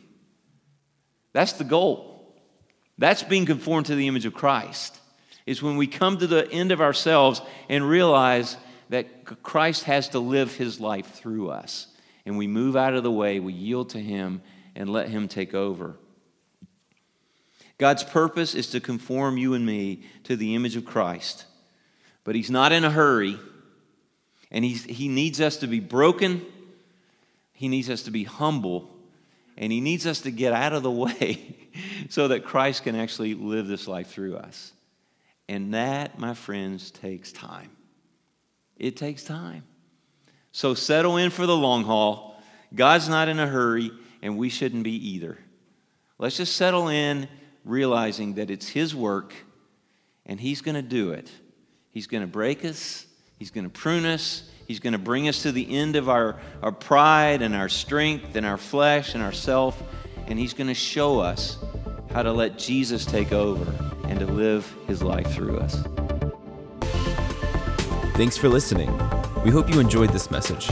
That's 1.32 1.52
the 1.52 1.64
goal. 1.64 2.34
That's 2.98 3.22
being 3.22 3.46
conformed 3.46 3.86
to 3.86 3.94
the 3.94 4.08
image 4.08 4.26
of 4.26 4.34
Christ. 4.34 4.98
Is 5.44 5.62
when 5.62 5.76
we 5.76 5.86
come 5.86 6.18
to 6.18 6.26
the 6.26 6.50
end 6.50 6.70
of 6.70 6.80
ourselves 6.80 7.42
and 7.68 7.88
realize 7.88 8.56
that 8.90 9.24
Christ 9.42 9.84
has 9.84 10.10
to 10.10 10.18
live 10.18 10.54
his 10.54 10.78
life 10.78 11.14
through 11.14 11.50
us. 11.50 11.88
And 12.24 12.38
we 12.38 12.46
move 12.46 12.76
out 12.76 12.94
of 12.94 13.02
the 13.02 13.10
way, 13.10 13.40
we 13.40 13.52
yield 13.52 13.90
to 13.90 13.98
him, 13.98 14.42
and 14.76 14.88
let 14.88 15.08
him 15.08 15.26
take 15.28 15.54
over. 15.54 15.96
God's 17.78 18.04
purpose 18.04 18.54
is 18.54 18.68
to 18.68 18.80
conform 18.80 19.38
you 19.38 19.54
and 19.54 19.66
me 19.66 20.02
to 20.24 20.36
the 20.36 20.54
image 20.54 20.76
of 20.76 20.84
Christ. 20.84 21.46
But 22.22 22.36
he's 22.36 22.50
not 22.50 22.70
in 22.70 22.84
a 22.84 22.90
hurry, 22.90 23.40
and 24.50 24.64
he's, 24.64 24.84
he 24.84 25.08
needs 25.08 25.40
us 25.40 25.56
to 25.56 25.66
be 25.66 25.80
broken, 25.80 26.44
he 27.52 27.66
needs 27.66 27.90
us 27.90 28.02
to 28.04 28.10
be 28.10 28.24
humble, 28.24 28.88
and 29.56 29.72
he 29.72 29.80
needs 29.80 30.06
us 30.06 30.22
to 30.22 30.30
get 30.30 30.52
out 30.52 30.72
of 30.72 30.82
the 30.82 30.90
way 30.90 31.56
so 32.08 32.28
that 32.28 32.44
Christ 32.44 32.84
can 32.84 32.96
actually 32.96 33.34
live 33.34 33.66
this 33.66 33.86
life 33.86 34.08
through 34.08 34.36
us. 34.36 34.72
And 35.48 35.74
that, 35.74 36.18
my 36.18 36.34
friends, 36.34 36.90
takes 36.90 37.32
time. 37.32 37.70
It 38.76 38.96
takes 38.96 39.22
time. 39.22 39.64
So 40.52 40.74
settle 40.74 41.16
in 41.16 41.30
for 41.30 41.46
the 41.46 41.56
long 41.56 41.84
haul. 41.84 42.42
God's 42.74 43.08
not 43.08 43.28
in 43.28 43.38
a 43.38 43.46
hurry, 43.46 43.90
and 44.22 44.38
we 44.38 44.48
shouldn't 44.48 44.84
be 44.84 45.10
either. 45.10 45.38
Let's 46.18 46.36
just 46.36 46.56
settle 46.56 46.88
in, 46.88 47.28
realizing 47.64 48.34
that 48.34 48.50
it's 48.50 48.68
His 48.68 48.94
work, 48.94 49.34
and 50.26 50.40
He's 50.40 50.62
going 50.62 50.74
to 50.74 50.82
do 50.82 51.12
it. 51.12 51.30
He's 51.90 52.06
going 52.06 52.22
to 52.22 52.26
break 52.26 52.64
us, 52.64 53.06
He's 53.38 53.50
going 53.50 53.64
to 53.64 53.70
prune 53.70 54.06
us, 54.06 54.48
He's 54.72 54.80
going 54.80 54.94
to 54.94 54.98
bring 54.98 55.28
us 55.28 55.42
to 55.42 55.52
the 55.52 55.70
end 55.76 55.96
of 55.96 56.08
our, 56.08 56.36
our 56.62 56.72
pride 56.72 57.42
and 57.42 57.54
our 57.54 57.68
strength 57.68 58.36
and 58.36 58.46
our 58.46 58.56
flesh 58.56 59.12
and 59.12 59.22
our 59.22 59.30
self, 59.30 59.82
and 60.28 60.38
He's 60.38 60.54
going 60.54 60.68
to 60.68 60.74
show 60.74 61.20
us 61.20 61.58
how 62.10 62.22
to 62.22 62.32
let 62.32 62.56
Jesus 62.56 63.04
take 63.04 63.32
over 63.32 63.70
and 64.08 64.18
to 64.18 64.24
live 64.24 64.74
His 64.86 65.02
life 65.02 65.30
through 65.30 65.58
us. 65.58 65.84
Thanks 68.16 68.38
for 68.38 68.48
listening. 68.48 68.90
We 69.44 69.50
hope 69.50 69.68
you 69.68 69.78
enjoyed 69.78 70.08
this 70.08 70.30
message. 70.30 70.68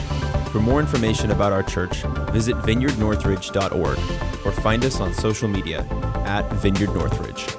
For 0.49 0.59
more 0.59 0.79
information 0.79 1.29
about 1.29 1.51
our 1.51 1.61
church, 1.61 2.01
visit 2.31 2.55
vineyardnorthridge.org 2.55 3.99
or 4.47 4.51
find 4.63 4.83
us 4.83 4.99
on 4.99 5.13
social 5.13 5.47
media 5.47 5.81
at 6.25 6.51
Vineyard 6.53 6.95
Northridge. 6.95 7.55